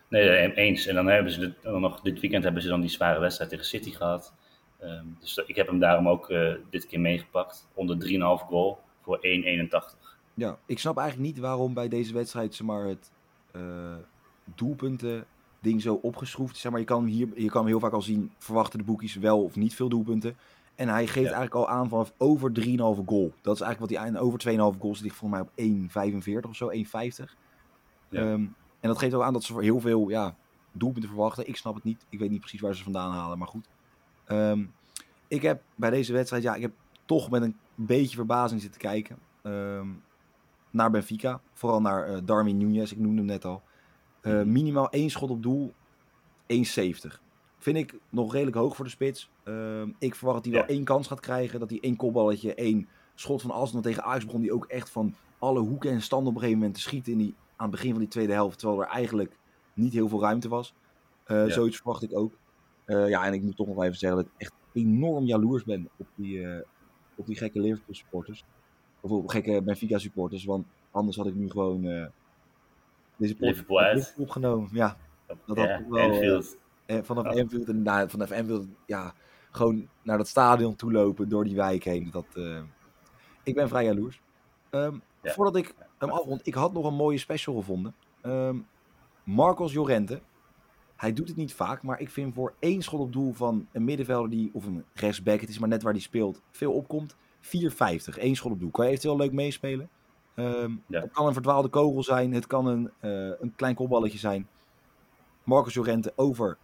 Nee, 0.09 0.28
eh, 0.28 0.56
eens. 0.66 0.87
En 0.87 0.94
dan 0.94 1.06
hebben 1.06 1.32
ze 1.32 1.40
dit, 1.40 1.52
dan 1.62 1.80
nog, 1.80 2.00
dit 2.00 2.20
weekend 2.20 2.44
hebben 2.44 2.62
ze 2.62 2.68
dan 2.68 2.80
die 2.80 2.90
zware 2.90 3.20
wedstrijd 3.20 3.50
tegen 3.50 3.64
City 3.64 3.90
gehad. 3.90 4.35
Ehm, 4.78 5.04
dus 5.20 5.37
ik 5.46 5.56
heb 5.56 5.66
hem 5.66 5.78
daarom 5.78 6.09
ook 6.09 6.30
eh, 6.30 6.52
dit 6.70 6.87
keer 6.87 7.00
meegepakt. 7.00 7.68
Onder 7.74 7.98
3,5 7.98 8.42
goal 8.46 8.78
voor 9.02 9.18
1,81. 9.20 10.05
Ja, 10.37 10.59
ik 10.66 10.79
snap 10.79 10.96
eigenlijk 10.99 11.29
niet 11.33 11.38
waarom 11.38 11.75
bij 11.75 11.88
deze 11.88 12.12
wedstrijd 12.12 12.55
zeg 12.55 12.66
maar, 12.66 12.85
het 12.85 13.11
eh, 13.51 13.94
doelpunten 14.55 15.25
ding 15.61 15.83
zo 15.83 15.94
opgeschroefd 15.94 16.55
is. 16.55 16.61
Zeg 16.61 16.70
maar, 16.70 16.81
je, 16.81 16.87
kan 16.87 17.03
hem 17.03 17.12
hier, 17.12 17.29
je 17.35 17.49
kan 17.49 17.61
hem 17.61 17.70
heel 17.70 17.81
vaak 17.81 17.92
al 17.92 18.03
zien, 18.03 18.33
verwachten 18.38 18.79
de 18.79 18.85
boekies 18.85 19.14
wel 19.14 19.42
of 19.42 19.57
niet 19.57 19.75
veel 19.75 19.88
doelpunten. 19.88 20.37
En 20.75 20.88
hij 20.88 21.07
geeft 21.07 21.14
Ja. 21.31 21.37
eigenlijk 21.37 21.55
al 21.55 21.68
aan 21.68 21.88
vanaf 21.88 22.12
over 22.18 22.53
3,5 22.53 23.03
goal. 23.07 23.33
Dat 23.42 23.55
is 23.55 23.61
eigenlijk 23.61 23.79
wat 23.79 23.90
hij 23.90 23.99
aan 23.99 24.16
over 24.16 24.38
2,5 24.38 24.81
goals 24.81 25.01
ligt 25.01 25.16
volgens 25.16 25.40
mij 25.40 25.49
op 25.49 25.53
1,45 26.44 26.49
of 26.49 26.57
zo, 26.57 26.68
1,50. 26.70 27.37
Ja. 28.09 28.20
Ehm, 28.20 28.40
en 28.81 28.88
dat 28.88 28.99
geeft 28.99 29.14
ook 29.14 29.22
aan 29.22 29.33
dat 29.33 29.44
ze 29.44 29.53
voor 29.53 29.62
heel 29.62 29.81
veel 29.81 30.09
ja, 30.09 30.37
doelpunten 30.72 31.11
verwachten. 31.11 31.49
Ik 31.49 31.57
snap 31.57 31.75
het 31.75 31.85
niet. 31.85 32.07
Ik 32.09 32.18
weet 32.18 32.31
niet 32.31 32.40
precies 32.40 32.61
waar 32.61 32.75
ze 32.75 32.83
vandaan 32.83 33.12
halen, 33.12 33.38
maar 33.38 33.49
goed. 33.49 33.68
Ehm, 34.25 34.64
ik 35.29 35.42
heb 35.42 35.62
bij 35.75 35.90
deze 35.90 36.12
wedstrijd, 36.12 36.42
ja, 36.42 36.55
ik 36.55 36.62
heb 36.62 36.72
toch 37.05 37.31
met 37.31 37.42
een 37.42 37.57
beetje 37.75 38.16
verbazing 38.16 38.61
zitten 38.61 38.81
kijken. 38.81 39.18
ehm, 39.42 39.88
naar 40.70 40.90
Benfica. 40.90 41.40
Vooral 41.52 41.81
naar 41.81 42.09
eh, 42.09 42.18
Darwin 42.24 42.57
Nunez, 42.57 42.92
ik 42.92 42.98
noemde 42.98 43.16
hem 43.16 43.26
net 43.26 43.44
al. 43.44 43.62
Eh, 44.20 44.33
Mhm. 44.33 44.52
minimaal 44.52 44.90
één 44.90 45.11
schot 45.11 45.31
op 45.31 45.42
doel, 45.42 45.74
1,70. 46.46 47.20
Vind 47.59 47.76
ik 47.76 47.94
nog 48.09 48.33
redelijk 48.33 48.57
hoog 48.57 48.76
voor 48.76 48.85
de 48.85 48.90
spits. 48.90 49.31
Ehm, 49.42 49.90
ik 49.98 50.14
verwacht 50.14 50.37
dat 50.37 50.52
hij 50.52 50.55
Ja. 50.61 50.66
wel 50.66 50.76
één 50.76 50.85
kans 50.85 51.07
gaat 51.07 51.20
krijgen. 51.20 51.61
Dat 51.61 51.70
hij 51.70 51.79
één 51.81 51.96
kopballetje, 51.96 52.55
één 52.55 52.88
schot 53.14 53.42
van 53.42 53.50
Arsenal 53.50 53.83
tegen 53.83 54.02
Ajax 54.05 54.24
begon. 54.24 54.40
Die 54.40 54.52
ook 54.52 54.64
echt 54.64 54.90
van 54.90 55.14
alle 55.38 55.61
hoeken 55.61 55.90
en 55.90 56.02
standen 56.02 56.29
op 56.29 56.35
een 56.35 56.40
gegeven 56.40 56.59
moment 56.61 56.76
te 56.76 56.83
schieten. 56.83 57.12
In 57.12 57.18
die, 57.18 57.35
aan 57.57 57.66
het 57.66 57.70
begin 57.76 57.90
van 57.90 57.98
die 58.00 58.09
tweede 58.09 58.33
helft. 58.33 58.59
Terwijl 58.59 58.81
er 58.83 58.88
eigenlijk 58.88 59.37
niet 59.74 59.92
heel 59.92 60.09
veel 60.09 60.20
ruimte 60.20 60.48
was. 60.48 60.74
Eh, 61.24 61.46
Ja. 61.46 61.52
Zoiets 61.52 61.76
verwacht 61.76 62.02
ik 62.02 62.16
ook. 62.18 62.33
Ja, 62.87 63.24
en 63.26 63.33
ik 63.33 63.42
moet 63.42 63.57
toch 63.57 63.66
nog 63.66 63.83
even 63.83 63.96
zeggen 63.96 64.18
dat 64.18 64.26
ik 64.26 64.40
echt 64.40 64.52
enorm 64.72 65.24
jaloers 65.24 65.64
ben 65.64 65.88
op 65.96 66.07
die, 66.14 66.46
op 67.14 67.26
die 67.26 67.37
gekke 67.37 67.61
Liverpool 67.61 67.94
supporters. 67.94 68.44
Op 69.10 69.28
gekke 69.28 69.62
Benfica 69.62 69.98
supporters. 69.98 70.44
Want 70.44 70.66
anders 70.90 71.16
had 71.16 71.26
ik 71.26 71.34
nu 71.34 71.50
gewoon 71.50 71.84
eh, 71.84 72.06
deze 73.16 73.34
Liverpool 73.38 73.80
uit. 73.80 74.14
Opgenomen. 74.18 74.68
Ja, 74.72 74.96
Dat 75.26 75.56
had 75.56 75.80
wel, 75.88 76.10
eh, 76.20 76.40
en 76.86 77.04
vanaf 77.04 77.34
Ja. 77.34 77.40
Anfield 77.40 77.68
en 77.68 77.82
nou, 77.82 78.10
vanaf 78.10 78.30
Anfield, 78.32 78.66
ja, 78.86 79.14
gewoon 79.50 79.88
naar 80.02 80.16
dat 80.18 80.28
stadion 80.28 80.76
toe 80.76 80.92
lopen 80.92 81.28
door 81.28 81.44
die 81.44 81.56
wijk 81.56 81.84
heen. 81.84 82.08
Dat, 82.10 82.26
eh, 82.34 82.60
ik 83.42 83.54
ben 83.54 83.68
vrij 83.68 83.84
jaloers. 83.84 84.20
Ehm, 84.70 84.94
Ja. 85.22 85.32
Voordat 85.32 85.56
ik 85.56 85.74
hem 85.98 86.10
afrond, 86.10 86.46
ik 86.46 86.54
had 86.54 86.72
nog 86.72 86.84
een 86.84 86.94
mooie 86.94 87.18
special 87.18 87.54
gevonden. 87.54 87.94
Ehm, 88.20 88.56
Marcos 89.24 89.72
Llorente. 89.72 90.20
Hij 90.96 91.12
doet 91.12 91.28
het 91.28 91.36
niet 91.36 91.54
vaak, 91.54 91.82
maar 91.82 92.00
ik 92.00 92.10
vind 92.10 92.34
voor 92.34 92.54
één 92.58 92.82
schot 92.82 93.00
op 93.00 93.12
doel 93.12 93.32
van 93.32 93.66
een 93.72 93.84
middenvelder 93.84 94.30
die, 94.30 94.50
of 94.52 94.66
een 94.66 94.84
rechtsback, 94.94 95.40
het 95.40 95.48
is 95.48 95.58
maar 95.58 95.68
net 95.68 95.82
waar 95.82 95.92
die 95.92 96.02
speelt, 96.02 96.42
veel 96.50 96.72
opkomt. 96.72 97.16
4,50. 97.46 98.18
Eén 98.18 98.37
schot 98.37 98.52
op 98.52 98.61
doel. 98.61 98.70
Kan 98.70 98.85
je 98.85 98.90
eventueel 98.90 99.16
leuk 99.16 99.32
meespelen? 99.32 99.88
Ehm, 100.35 100.70
Ja. 100.87 101.00
Het 101.00 101.12
kan 101.12 101.26
een 101.26 101.32
verdwaalde 101.32 101.68
kogel 101.68 102.02
zijn. 102.02 102.32
Het 102.32 102.46
kan 102.46 102.66
een, 102.66 102.90
eh, 103.00 103.40
een 103.40 103.52
klein 103.56 103.74
kopballetje 103.74 104.18
zijn. 104.18 104.48
Marcus 105.44 105.74
Llorente 105.74 106.12
over 106.16 106.56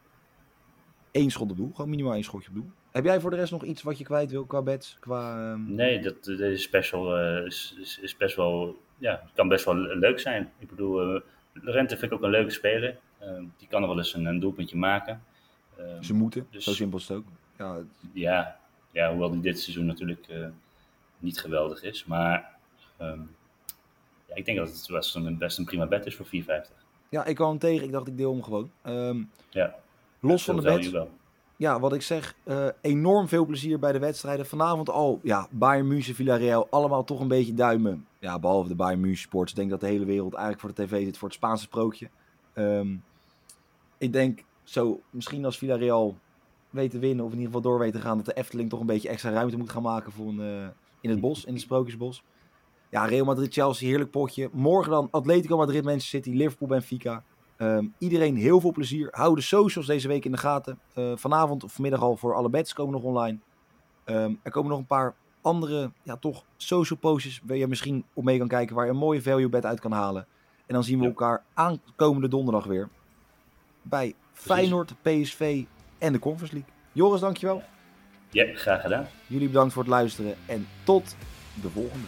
één 1.10 1.30
schot 1.30 1.50
op 1.50 1.56
doel. 1.56 1.70
Gewoon 1.74 1.90
minimaal 1.90 2.14
één 2.14 2.24
schotje 2.24 2.48
op 2.48 2.54
doel. 2.54 2.70
Heb 2.90 3.04
jij 3.04 3.20
voor 3.20 3.30
de 3.30 3.36
rest 3.36 3.52
nog 3.52 3.64
iets 3.64 3.82
wat 3.82 3.98
je 3.98 4.04
kwijt 4.04 4.30
wil 4.30 4.44
qua 4.44 4.62
bets? 4.62 4.96
Qua, 5.00 5.52
ehm, 5.52 5.74
Nee, 5.74 6.00
dat, 6.02 6.24
deze 6.24 6.62
special 6.62 7.16
eh, 7.18 7.46
is, 7.46 7.76
is, 7.80 7.98
is 8.02 8.16
best 8.16 8.36
wel, 8.36 8.76
ja, 8.98 9.22
kan 9.34 9.48
best 9.48 9.64
wel 9.64 9.74
leuk 9.76 10.20
zijn. 10.20 10.52
Ik 10.58 10.68
bedoel, 10.68 11.14
uh, 11.14 11.20
Lorente 11.52 11.96
vind 11.96 12.10
ik 12.12 12.18
ook 12.18 12.24
een 12.24 12.30
leuke 12.30 12.50
speler. 12.50 12.98
Uh, 13.22 13.28
die 13.56 13.68
kan 13.68 13.80
nog 13.80 13.88
wel 13.90 13.98
eens 13.98 14.14
een, 14.14 14.24
een 14.24 14.40
doelpuntje 14.40 14.76
maken. 14.76 15.22
Uh, 15.80 15.84
Ze 16.00 16.14
moeten, 16.14 16.46
dus- 16.50 16.64
zo 16.64 16.72
simpel 16.72 16.98
is 16.98 17.08
het 17.08 17.16
ook. 17.18 17.24
Ja, 17.58 17.78
ja, 18.12 18.58
ja, 18.90 19.10
hoewel 19.10 19.30
die 19.30 19.40
dit 19.40 19.60
seizoen 19.60 19.86
natuurlijk 19.86 20.26
uh, 20.30 20.46
niet 21.22 21.40
geweldig 21.40 21.82
is. 21.82 22.04
Maar 22.04 22.50
um, 23.00 23.30
ja, 24.26 24.34
ik 24.34 24.44
denk 24.44 24.58
dat 24.58 24.68
het 24.68 24.88
best 24.90 25.14
een, 25.14 25.38
best 25.38 25.58
een 25.58 25.64
prima 25.64 25.86
bet 25.86 26.06
is 26.06 26.16
voor 26.16 26.26
4,50. 26.26 26.30
ja, 27.08 27.24
ik 27.24 27.34
kwam 27.34 27.48
hem 27.48 27.58
tegen. 27.58 27.84
Ik 27.84 27.92
dacht, 27.92 28.06
ik 28.06 28.16
deel 28.16 28.32
hem 28.32 28.42
gewoon. 28.42 28.70
Um, 28.84 29.30
ja. 29.50 29.74
Los 30.20 30.44
van 30.44 30.56
de 30.56 30.90
wel. 30.90 31.10
Ja, 31.56 31.80
wat 31.80 31.92
ik 31.92 32.02
zeg, 32.02 32.34
uh, 32.44 32.66
enorm 32.80 33.28
veel 33.28 33.46
plezier 33.46 33.78
bij 33.78 33.92
de 33.92 33.98
wedstrijden. 33.98 34.46
Vanavond 34.46 34.90
al, 34.90 35.20
ja, 35.22 35.46
Bayern 35.50 35.86
München, 35.86 36.14
Villarreal, 36.14 36.66
allemaal 36.70 37.04
toch 37.04 37.20
een 37.20 37.28
beetje 37.28 37.54
duimen. 37.54 38.06
Ja, 38.18 38.38
behalve 38.38 38.68
de 38.68 38.74
Bayern 38.74 39.00
München 39.00 39.22
sports. 39.22 39.50
Ik 39.50 39.56
denk 39.56 39.70
dat 39.70 39.80
de 39.80 39.86
hele 39.86 40.04
wereld 40.04 40.34
eigenlijk 40.34 40.60
voor 40.60 40.74
de 40.74 40.84
tv 40.84 41.04
zit 41.04 41.18
voor 41.18 41.28
het 41.28 41.36
Spaanse 41.36 41.64
sprookje. 41.64 42.08
Um, 42.54 43.04
ik 43.98 44.12
denk 44.12 44.44
zo, 44.62 45.00
misschien 45.10 45.44
als 45.44 45.58
Villarreal 45.58 46.16
weet 46.70 46.90
te 46.90 46.98
winnen, 46.98 47.24
of 47.24 47.32
in 47.32 47.38
ieder 47.38 47.54
geval 47.54 47.70
door 47.70 47.78
weet 47.78 47.92
te 47.92 48.00
gaan, 48.00 48.16
dat 48.16 48.26
de 48.26 48.34
Efteling 48.34 48.70
toch 48.70 48.80
een 48.80 48.86
beetje 48.86 49.08
extra 49.08 49.30
ruimte 49.30 49.56
moet 49.56 49.70
gaan 49.70 49.82
maken 49.82 50.12
voor 50.12 50.28
een, 50.28 50.40
uh, 50.40 50.66
in 51.02 51.10
het 51.10 51.20
bos, 51.20 51.44
in 51.44 51.52
het 51.52 51.62
Sprookjesbos. 51.62 52.22
Ja, 52.90 53.04
Real 53.04 53.24
Madrid, 53.24 53.52
Chelsea, 53.52 53.88
heerlijk 53.88 54.10
potje. 54.10 54.48
Morgen 54.52 54.90
dan 54.92 55.08
Atletico 55.10 55.56
Madrid, 55.56 55.84
Manchester 55.84 56.22
City, 56.22 56.36
Liverpool, 56.36 56.68
Benfica. 56.68 57.22
Um, 57.58 57.94
iedereen 57.98 58.36
heel 58.36 58.60
veel 58.60 58.72
plezier. 58.72 59.08
Hou 59.10 59.34
de 59.34 59.40
socials 59.40 59.86
deze 59.86 60.08
week 60.08 60.24
in 60.24 60.32
de 60.32 60.38
gaten. 60.38 60.78
Uh, 60.94 61.12
vanavond 61.16 61.64
of 61.64 61.72
vanmiddag 61.72 62.00
al 62.02 62.16
voor 62.16 62.34
alle 62.34 62.48
bets 62.50 62.72
komen 62.72 62.92
nog 62.92 63.02
online. 63.02 63.38
Um, 64.04 64.40
er 64.42 64.50
komen 64.50 64.70
nog 64.70 64.78
een 64.78 64.86
paar 64.86 65.14
andere, 65.40 65.90
ja 66.02 66.16
toch, 66.16 66.44
social 66.56 66.98
postjes 66.98 67.40
waar 67.44 67.56
je 67.56 67.66
misschien 67.66 68.04
op 68.12 68.24
mee 68.24 68.38
kan 68.38 68.48
kijken. 68.48 68.74
Waar 68.76 68.84
je 68.84 68.90
een 68.90 68.96
mooie 68.96 69.22
value 69.22 69.48
bet 69.48 69.66
uit 69.66 69.80
kan 69.80 69.92
halen. 69.92 70.26
En 70.66 70.74
dan 70.74 70.84
zien 70.84 70.96
we 70.98 71.02
Ja. 71.04 71.08
elkaar 71.08 71.42
aankomende 71.54 72.28
donderdag 72.28 72.64
weer. 72.64 72.88
Bij 73.82 74.14
Feyenoord, 74.32 74.94
PSV 75.02 75.64
en 75.98 76.12
de 76.12 76.18
Conference 76.18 76.54
League. 76.54 76.72
Joris, 76.92 77.20
dankjewel. 77.20 77.62
Ja, 78.32 78.46
graag 78.54 78.80
gedaan. 78.80 79.08
Jullie 79.26 79.48
bedankt 79.48 79.72
voor 79.72 79.82
het 79.82 79.90
luisteren 79.90 80.34
en 80.46 80.66
tot 80.84 81.16
de 81.62 81.68
volgende. 81.68 82.06